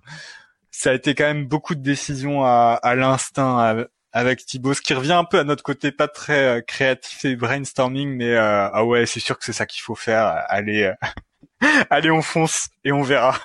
Ça 0.71 0.91
a 0.91 0.93
été 0.93 1.15
quand 1.15 1.25
même 1.25 1.47
beaucoup 1.47 1.75
de 1.75 1.81
décisions 1.81 2.43
à, 2.43 2.79
à 2.81 2.95
l'instinct 2.95 3.85
avec 4.11 4.45
Thibaut, 4.45 4.73
ce 4.73 4.81
qui 4.81 4.93
revient 4.93 5.13
un 5.13 5.23
peu 5.23 5.39
à 5.39 5.43
notre 5.43 5.63
côté 5.63 5.91
pas 5.91 6.07
très 6.07 6.57
euh, 6.57 6.61
créatif 6.61 7.25
et 7.25 7.35
brainstorming, 7.35 8.15
mais 8.15 8.33
euh, 8.33 8.69
ah 8.71 8.83
ouais, 8.83 9.05
c'est 9.05 9.19
sûr 9.19 9.37
que 9.37 9.45
c'est 9.45 9.53
ça 9.53 9.65
qu'il 9.65 9.81
faut 9.81 9.95
faire. 9.95 10.43
Allez, 10.47 10.83
euh, 10.83 10.93
allez, 11.89 12.11
on 12.11 12.21
fonce 12.21 12.69
et 12.83 12.91
on 12.91 13.01
verra. 13.01 13.39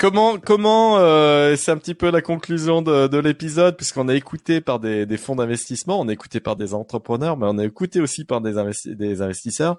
Comment, 0.00 0.38
comment, 0.38 0.96
euh, 0.96 1.56
c'est 1.56 1.70
un 1.70 1.76
petit 1.76 1.94
peu 1.94 2.10
la 2.10 2.22
conclusion 2.22 2.80
de, 2.80 3.06
de 3.06 3.18
l'épisode, 3.18 3.76
puisqu'on 3.76 4.08
a 4.08 4.14
écouté 4.14 4.62
par 4.62 4.80
des, 4.80 5.04
des 5.04 5.18
fonds 5.18 5.36
d'investissement, 5.36 6.00
on 6.00 6.08
a 6.08 6.12
écouté 6.14 6.40
par 6.40 6.56
des 6.56 6.72
entrepreneurs, 6.72 7.36
mais 7.36 7.44
on 7.46 7.58
a 7.58 7.66
écouté 7.66 8.00
aussi 8.00 8.24
par 8.24 8.40
des, 8.40 8.54
des 8.86 9.20
investisseurs. 9.20 9.78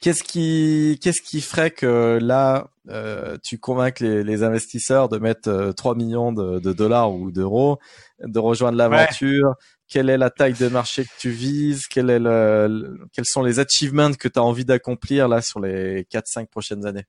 Qu'est-ce 0.00 0.22
qui, 0.22 1.00
qu'est-ce 1.02 1.20
qui 1.20 1.40
ferait 1.40 1.72
que 1.72 2.20
là, 2.22 2.68
euh, 2.90 3.36
tu 3.42 3.58
convainques 3.58 3.98
les, 3.98 4.22
les, 4.22 4.44
investisseurs 4.44 5.08
de 5.08 5.18
mettre 5.18 5.48
euh, 5.48 5.72
3 5.72 5.96
millions 5.96 6.32
de, 6.32 6.60
de, 6.60 6.72
dollars 6.72 7.12
ou 7.12 7.32
d'euros, 7.32 7.80
de 8.20 8.38
rejoindre 8.38 8.78
l'aventure? 8.78 9.56
Quelle 9.88 10.08
est 10.08 10.16
la 10.16 10.30
taille 10.30 10.54
de 10.54 10.68
marché 10.68 11.02
que 11.02 11.10
tu 11.18 11.30
vises, 11.30 11.88
quel 11.88 12.08
est 12.08 12.20
le, 12.20 13.00
quels 13.12 13.26
sont 13.26 13.42
les 13.42 13.58
achievements 13.58 14.12
que 14.12 14.28
tu 14.28 14.38
as 14.38 14.44
envie 14.44 14.64
d'accomplir 14.64 15.26
là 15.26 15.42
sur 15.42 15.58
les 15.58 16.04
4-5 16.04 16.46
prochaines 16.46 16.86
années? 16.86 17.06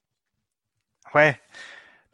Ouais. 1.14 1.40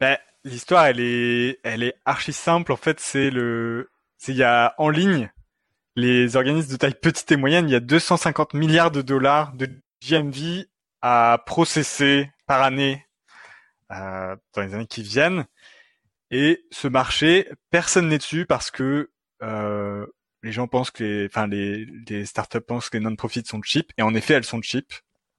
Ben, 0.00 0.18
l'histoire 0.44 0.86
elle 0.86 1.00
est 1.00 1.60
elle 1.64 1.82
est 1.82 1.94
archi 2.04 2.32
simple 2.32 2.72
en 2.72 2.76
fait, 2.76 3.00
c'est 3.00 3.30
le 3.30 3.90
c'est 4.18 4.32
il 4.32 4.38
y 4.38 4.42
a 4.42 4.74
en 4.78 4.88
ligne 4.88 5.30
les 5.96 6.36
organismes 6.36 6.72
de 6.72 6.76
taille 6.76 6.94
petite 6.94 7.30
et 7.32 7.36
moyenne, 7.36 7.68
il 7.68 7.72
y 7.72 7.76
a 7.76 7.80
250 7.80 8.54
milliards 8.54 8.92
de 8.92 9.02
dollars 9.02 9.52
de 9.54 9.68
GMV 10.00 10.66
à 11.02 11.42
processer 11.44 12.30
par 12.46 12.62
année 12.62 13.04
euh, 13.92 14.36
dans 14.54 14.62
les 14.62 14.74
années 14.74 14.86
qui 14.86 15.02
viennent. 15.02 15.46
Et 16.30 16.64
ce 16.70 16.86
marché, 16.88 17.48
personne 17.70 18.08
n'est 18.08 18.18
dessus 18.18 18.46
parce 18.46 18.70
que 18.70 19.10
euh, 19.42 20.06
les 20.42 20.52
gens 20.52 20.68
pensent 20.68 20.90
que 20.92 21.02
les, 21.02 21.26
enfin 21.26 21.46
les, 21.48 21.86
les 22.08 22.26
startups 22.26 22.60
pensent 22.60 22.90
que 22.90 22.98
les 22.98 23.02
non-profits 23.04 23.44
sont 23.44 23.62
cheap, 23.62 23.92
et 23.96 24.02
en 24.02 24.14
effet 24.14 24.34
elles 24.34 24.44
sont 24.44 24.62
cheap 24.62 24.92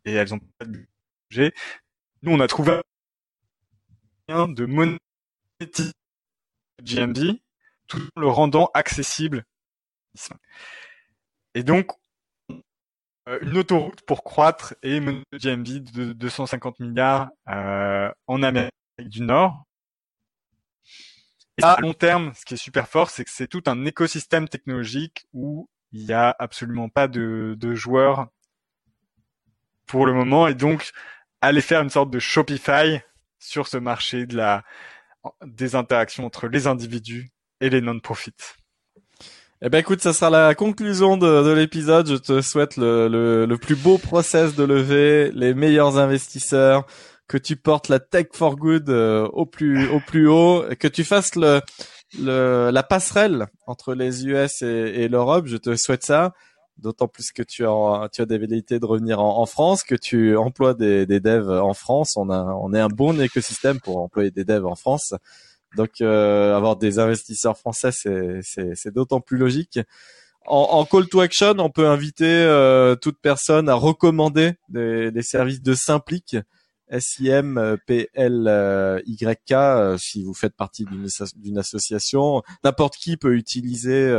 et 0.05 0.13
elles 0.13 0.33
ont 0.33 0.39
pas 0.57 0.65
de 0.65 0.85
budget. 1.29 1.53
Nous 2.21 2.33
on 2.33 2.39
a 2.41 2.47
trouvé 2.47 2.81
de 4.29 4.65
monétiser 4.65 5.91
GMV 6.83 7.39
tout 7.87 8.01
en 8.15 8.21
le 8.21 8.27
rendant 8.27 8.69
accessible. 8.73 9.43
Et 11.55 11.63
donc 11.63 11.91
euh, 13.27 13.39
une 13.41 13.57
autoroute 13.57 14.01
pour 14.01 14.23
croître 14.23 14.75
et 14.83 14.99
mener 14.99 15.23
GMV 15.33 15.79
de 15.79 16.13
250 16.13 16.79
milliards 16.79 17.29
euh, 17.49 18.11
en 18.27 18.43
Amérique 18.43 18.71
du 18.99 19.21
Nord. 19.21 19.63
Et 21.57 21.63
à 21.63 21.77
long 21.81 21.93
terme, 21.93 22.31
ce 22.35 22.45
qui 22.45 22.53
est 22.53 22.57
super 22.57 22.87
fort, 22.87 23.09
c'est 23.09 23.25
que 23.25 23.31
c'est 23.31 23.47
tout 23.47 23.63
un 23.65 23.83
écosystème 23.85 24.47
technologique 24.47 25.25
où 25.33 25.67
il 25.91 26.05
n'y 26.05 26.13
a 26.13 26.33
absolument 26.39 26.87
pas 26.87 27.07
de 27.07 27.75
joueurs 27.75 28.27
pour 29.87 30.05
le 30.05 30.13
moment, 30.13 30.47
et 30.47 30.53
donc 30.53 30.91
aller 31.41 31.61
faire 31.61 31.81
une 31.81 31.89
sorte 31.89 32.11
de 32.11 32.19
Shopify 32.19 33.01
sur 33.39 33.67
ce 33.67 33.77
marché 33.77 34.25
de 34.25 34.35
la 34.35 34.63
des 35.45 35.75
interactions 35.75 36.25
entre 36.25 36.47
les 36.47 36.67
individus 36.67 37.31
et 37.61 37.69
les 37.69 37.81
non-profits. 37.81 38.33
Eh 39.61 39.67
ben 39.67 39.79
écoute, 39.79 40.01
ça 40.01 40.13
sera 40.13 40.29
la 40.29 40.55
conclusion 40.55 41.17
de, 41.17 41.43
de 41.43 41.51
l'épisode. 41.51 42.07
Je 42.07 42.15
te 42.15 42.41
souhaite 42.41 42.77
le, 42.77 43.09
le, 43.09 43.45
le, 43.45 43.57
plus 43.57 43.75
beau 43.75 43.97
process 43.97 44.55
de 44.55 44.63
levée, 44.63 45.31
les 45.33 45.53
meilleurs 45.53 45.97
investisseurs, 45.97 46.85
que 47.27 47.37
tu 47.37 47.57
portes 47.57 47.89
la 47.89 47.99
tech 47.99 48.27
for 48.31 48.55
good 48.55 48.89
euh, 48.89 49.27
au 49.33 49.45
plus 49.45 49.89
au 49.89 49.99
plus 49.99 50.29
haut, 50.29 50.63
que 50.79 50.87
tu 50.87 51.03
fasses 51.03 51.35
le, 51.35 51.61
le 52.17 52.69
la 52.71 52.83
passerelle 52.83 53.47
entre 53.67 53.93
les 53.93 54.25
US 54.27 54.61
et, 54.61 54.65
et 54.65 55.07
l'Europe. 55.09 55.47
Je 55.47 55.57
te 55.57 55.75
souhaite 55.75 56.05
ça. 56.05 56.33
D'autant 56.81 57.07
plus 57.07 57.31
que 57.31 57.43
tu 57.43 57.65
as 57.65 58.09
tu 58.11 58.21
as 58.21 58.25
des 58.25 58.37
velléités 58.37 58.79
de 58.79 58.85
revenir 58.85 59.19
en, 59.19 59.45
France, 59.45 59.83
que 59.83 59.95
tu 59.95 60.37
emploies 60.37 60.73
des, 60.73 61.05
devs 61.05 61.49
en 61.49 61.73
France. 61.73 62.15
On 62.15 62.29
a 62.29 62.43
on 62.61 62.73
est 62.73 62.79
un 62.79 62.87
bon 62.87 63.19
écosystème 63.19 63.79
pour 63.79 63.97
employer 63.97 64.31
des 64.31 64.45
devs 64.45 64.65
en 64.65 64.75
France. 64.75 65.13
Donc 65.75 66.01
euh, 66.01 66.55
avoir 66.55 66.77
des 66.77 66.99
investisseurs 66.99 67.57
français, 67.57 67.91
c'est 67.91 68.93
d'autant 68.93 69.21
plus 69.21 69.37
logique. 69.37 69.79
En, 70.45 70.83
call 70.85 71.07
to 71.07 71.19
action, 71.19 71.53
on 71.59 71.69
peut 71.69 71.87
inviter 71.87 72.25
euh, 72.25 72.95
toute 72.95 73.19
personne 73.21 73.69
à 73.69 73.75
recommander 73.75 74.53
des, 74.69 75.11
des 75.11 75.21
services 75.21 75.61
de 75.61 75.75
Simplic, 75.75 76.37
S-I-M-P-L-Y-K, 76.89 79.51
euh, 79.51 79.97
si 79.97 80.23
vous 80.23 80.33
faites 80.33 80.55
partie 80.55 80.85
d'une 80.85 81.57
association. 81.57 82.41
N'importe 82.63 82.95
qui 82.97 83.17
peut 83.17 83.35
utiliser, 83.35 84.13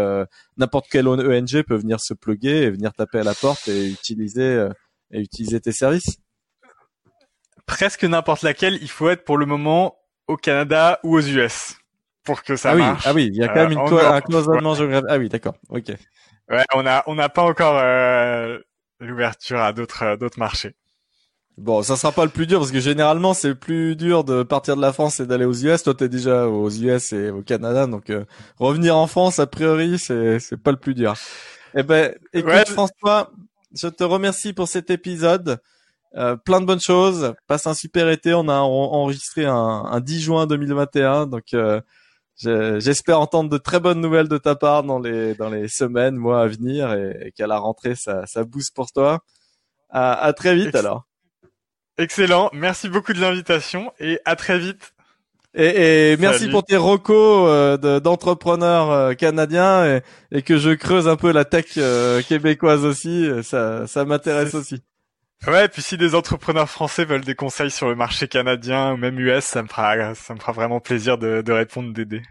n'importe 0.57 0.87
quel 0.91 1.09
ONG 1.09 1.63
peut 1.63 1.77
venir 1.77 2.01
se 2.01 2.15
plugger 2.15 2.63
et 2.63 2.71
venir 2.71 2.93
taper 2.93 3.19
à 3.19 3.25
la 3.25 3.35
porte 3.35 3.69
et 3.69 3.89
utiliser 3.89 4.69
et 5.13 5.21
utiliser 5.21 5.61
tes 5.61 5.73
services. 5.73 6.19
Presque 7.67 8.05
n'importe 8.05 8.43
laquelle. 8.43 8.79
Il 8.81 8.91
faut 8.91 9.09
être 9.09 9.25
pour 9.25 9.39
le 9.39 9.47
moment 9.47 9.97
au 10.27 10.37
Canada 10.37 11.01
ou 11.03 11.17
aux 11.17 11.23
US 11.23 11.81
pour 12.25 12.43
que 12.43 12.57
ça 12.57 12.71
ah 12.71 12.75
marche. 12.75 13.07
Ah 13.07 13.13
oui, 13.13 13.27
il 13.27 13.37
y 13.37 13.43
a 13.43 13.49
quand 13.49 13.69
même 13.69 13.73
une 13.73 13.79
euh, 13.79 14.13
un 14.13 14.21
cloisonnement 14.21 14.75
géographique. 14.75 15.09
Ah 15.09 15.19
oui, 15.19 15.29
d'accord. 15.29 15.55
Ok. 15.69 15.93
Ouais, 16.49 16.65
on 16.75 16.87
a 16.87 17.03
on 17.07 17.15
n'a 17.15 17.29
pas 17.29 17.43
encore 17.43 17.79
euh, 17.79 18.59
l'ouverture 19.01 19.61
à 19.61 19.73
d'autres 19.73 20.03
euh, 20.03 20.17
d'autres 20.17 20.39
marchés. 20.39 20.75
Bon, 21.61 21.83
ça 21.83 21.97
sera 21.97 22.11
pas 22.11 22.25
le 22.25 22.31
plus 22.31 22.47
dur 22.47 22.59
parce 22.59 22.73
que 22.73 22.81
généralement 22.81 23.35
c'est 23.35 23.55
plus 23.55 23.95
dur 23.95 24.25
de 24.25 24.43
partir 24.43 24.77
de 24.77 24.81
la 24.81 24.95
France 24.95 25.21
et 25.21 25.27
d'aller 25.27 25.45
aux 25.45 25.53
US. 25.53 25.83
Toi, 25.83 25.93
t'es 25.93 26.09
déjà 26.09 26.49
aux 26.49 26.71
US 26.71 27.13
et 27.13 27.29
au 27.29 27.43
Canada, 27.43 27.87
donc 27.87 28.11
revenir 28.59 28.97
en 28.97 29.07
France 29.07 29.39
a 29.39 29.47
priori 29.47 29.99
c'est 29.99 30.39
c'est 30.41 30.57
pas 30.57 30.71
le 30.71 30.79
plus 30.79 30.95
dur. 30.95 31.15
Eh 31.75 31.83
ben, 31.83 32.15
écoute 32.33 32.69
François, 32.69 33.31
je 33.75 33.89
te 33.89 34.03
remercie 34.03 34.55
pour 34.55 34.69
cet 34.69 34.89
épisode. 34.89 35.59
Euh, 36.17 36.35
plein 36.35 36.63
de 36.63 36.67
bonnes 36.67 36.81
choses. 36.81 37.35
Passe 37.47 37.67
un 37.67 37.75
super 37.75 38.09
été. 38.09 38.33
On 38.33 38.49
a 38.49 38.57
enregistré 38.57 39.45
un, 39.45 39.55
un 39.55 40.01
10 40.01 40.21
juin 40.21 40.47
2021, 40.47 41.27
donc 41.27 41.53
euh, 41.53 41.83
j'espère 42.37 43.21
entendre 43.21 43.51
de 43.51 43.59
très 43.59 43.81
bonnes 43.81 44.01
nouvelles 44.01 44.29
de 44.29 44.39
ta 44.39 44.55
part 44.57 44.83
dans 44.83 44.99
les 44.99 45.35
dans 45.35 45.51
les 45.51 45.69
semaines, 45.69 46.17
mois 46.17 46.41
à 46.41 46.47
venir, 46.47 46.93
et, 46.95 47.33
qu'à 47.37 47.47
la 47.47 47.59
rentrée 47.59 47.97
ça 47.97 48.25
ça 48.27 48.45
booste 48.45 48.75
pour 48.75 48.91
toi. 48.93 49.21
À, 49.91 50.15
à 50.15 50.33
très 50.33 50.55
vite 50.57 50.75
alors. 50.75 51.10
Excellent. 52.01 52.49
Merci 52.55 52.89
beaucoup 52.89 53.13
de 53.13 53.21
l'invitation 53.21 53.93
et 54.01 54.19
à 54.25 54.35
très 54.35 54.59
vite. 54.59 54.95
Et, 55.55 56.13
et 56.13 56.17
merci 56.17 56.49
pour 56.49 56.65
tes 56.65 56.77
recos 56.77 57.47
euh, 57.49 58.01
d'entrepreneurs 58.01 58.91
euh, 58.91 59.15
canadiens 59.15 59.85
et, 59.85 60.01
et, 60.33 60.43
que 60.43 60.57
je 60.57 60.71
creuse 60.71 61.09
un 61.09 61.17
peu 61.17 61.31
la 61.31 61.45
tech 61.45 61.79
québécoise 62.27 62.87
aussi. 62.87 63.29
Ça, 63.43 63.87
ça 63.87 64.05
m'intéresse 64.07 64.55
aussi. 64.55 64.83
Ouais, 65.47 65.67
et 65.67 65.69
puis 65.69 65.83
si 65.83 65.99
des 65.99 66.15
entrepreneurs 66.15 66.71
français 66.71 67.05
veulent 67.05 67.25
des 67.25 67.35
conseils 67.35 67.71
sur 67.71 67.89
le 67.89 67.97
marché 67.97 68.29
canadien 68.29 68.93
ou 68.93 68.97
même 68.97 69.19
US, 69.19 69.45
ça 69.45 69.63
me 69.63 69.69
fera, 69.69 70.15
ça 70.15 70.35
me 70.35 70.39
fera 70.39 70.53
vraiment 70.53 70.81
plaisir 70.81 71.19
de, 71.19 71.43
de 71.43 71.53
répondre, 71.53 71.93
d'aider. 71.93 72.23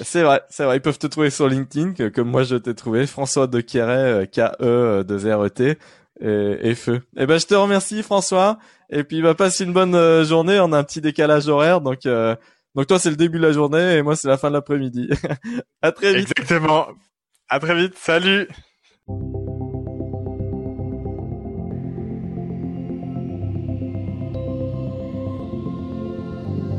C'est 0.00 0.22
vrai, 0.22 0.42
c'est 0.48 0.64
vrai. 0.64 0.76
Ils 0.76 0.82
peuvent 0.82 0.98
te 0.98 1.06
trouver 1.08 1.30
sur 1.30 1.48
LinkedIn, 1.48 2.10
comme 2.10 2.28
moi 2.28 2.44
je 2.44 2.56
t'ai 2.56 2.74
trouvé, 2.74 3.06
François 3.06 3.48
de 3.48 3.60
Quéret, 3.60 4.28
K-E, 4.28 5.02
de 5.02 5.32
R 5.34 5.44
E 5.44 5.48
T, 5.48 5.78
et, 6.20 6.74
feu. 6.74 7.00
Eh 7.16 7.26
ben, 7.26 7.38
je 7.38 7.46
te 7.46 7.54
remercie, 7.54 8.02
François. 8.02 8.58
Et 8.92 9.04
puis, 9.04 9.22
bah, 9.22 9.34
passe 9.34 9.60
une 9.60 9.72
bonne 9.72 9.94
euh, 9.94 10.24
journée. 10.24 10.60
On 10.60 10.72
a 10.72 10.78
un 10.78 10.84
petit 10.84 11.00
décalage 11.00 11.48
horaire, 11.48 11.80
donc, 11.80 12.04
euh, 12.04 12.36
donc 12.74 12.86
toi, 12.86 12.98
c'est 12.98 13.10
le 13.10 13.16
début 13.16 13.38
de 13.38 13.46
la 13.46 13.52
journée 13.52 13.96
et 13.96 14.02
moi, 14.02 14.14
c'est 14.14 14.28
la 14.28 14.36
fin 14.36 14.48
de 14.48 14.54
l'après-midi. 14.54 15.08
à 15.82 15.92
très 15.92 16.14
vite. 16.14 16.30
Exactement. 16.30 16.86
À 17.48 17.58
très 17.58 17.74
vite. 17.74 17.94
Salut. 17.96 18.48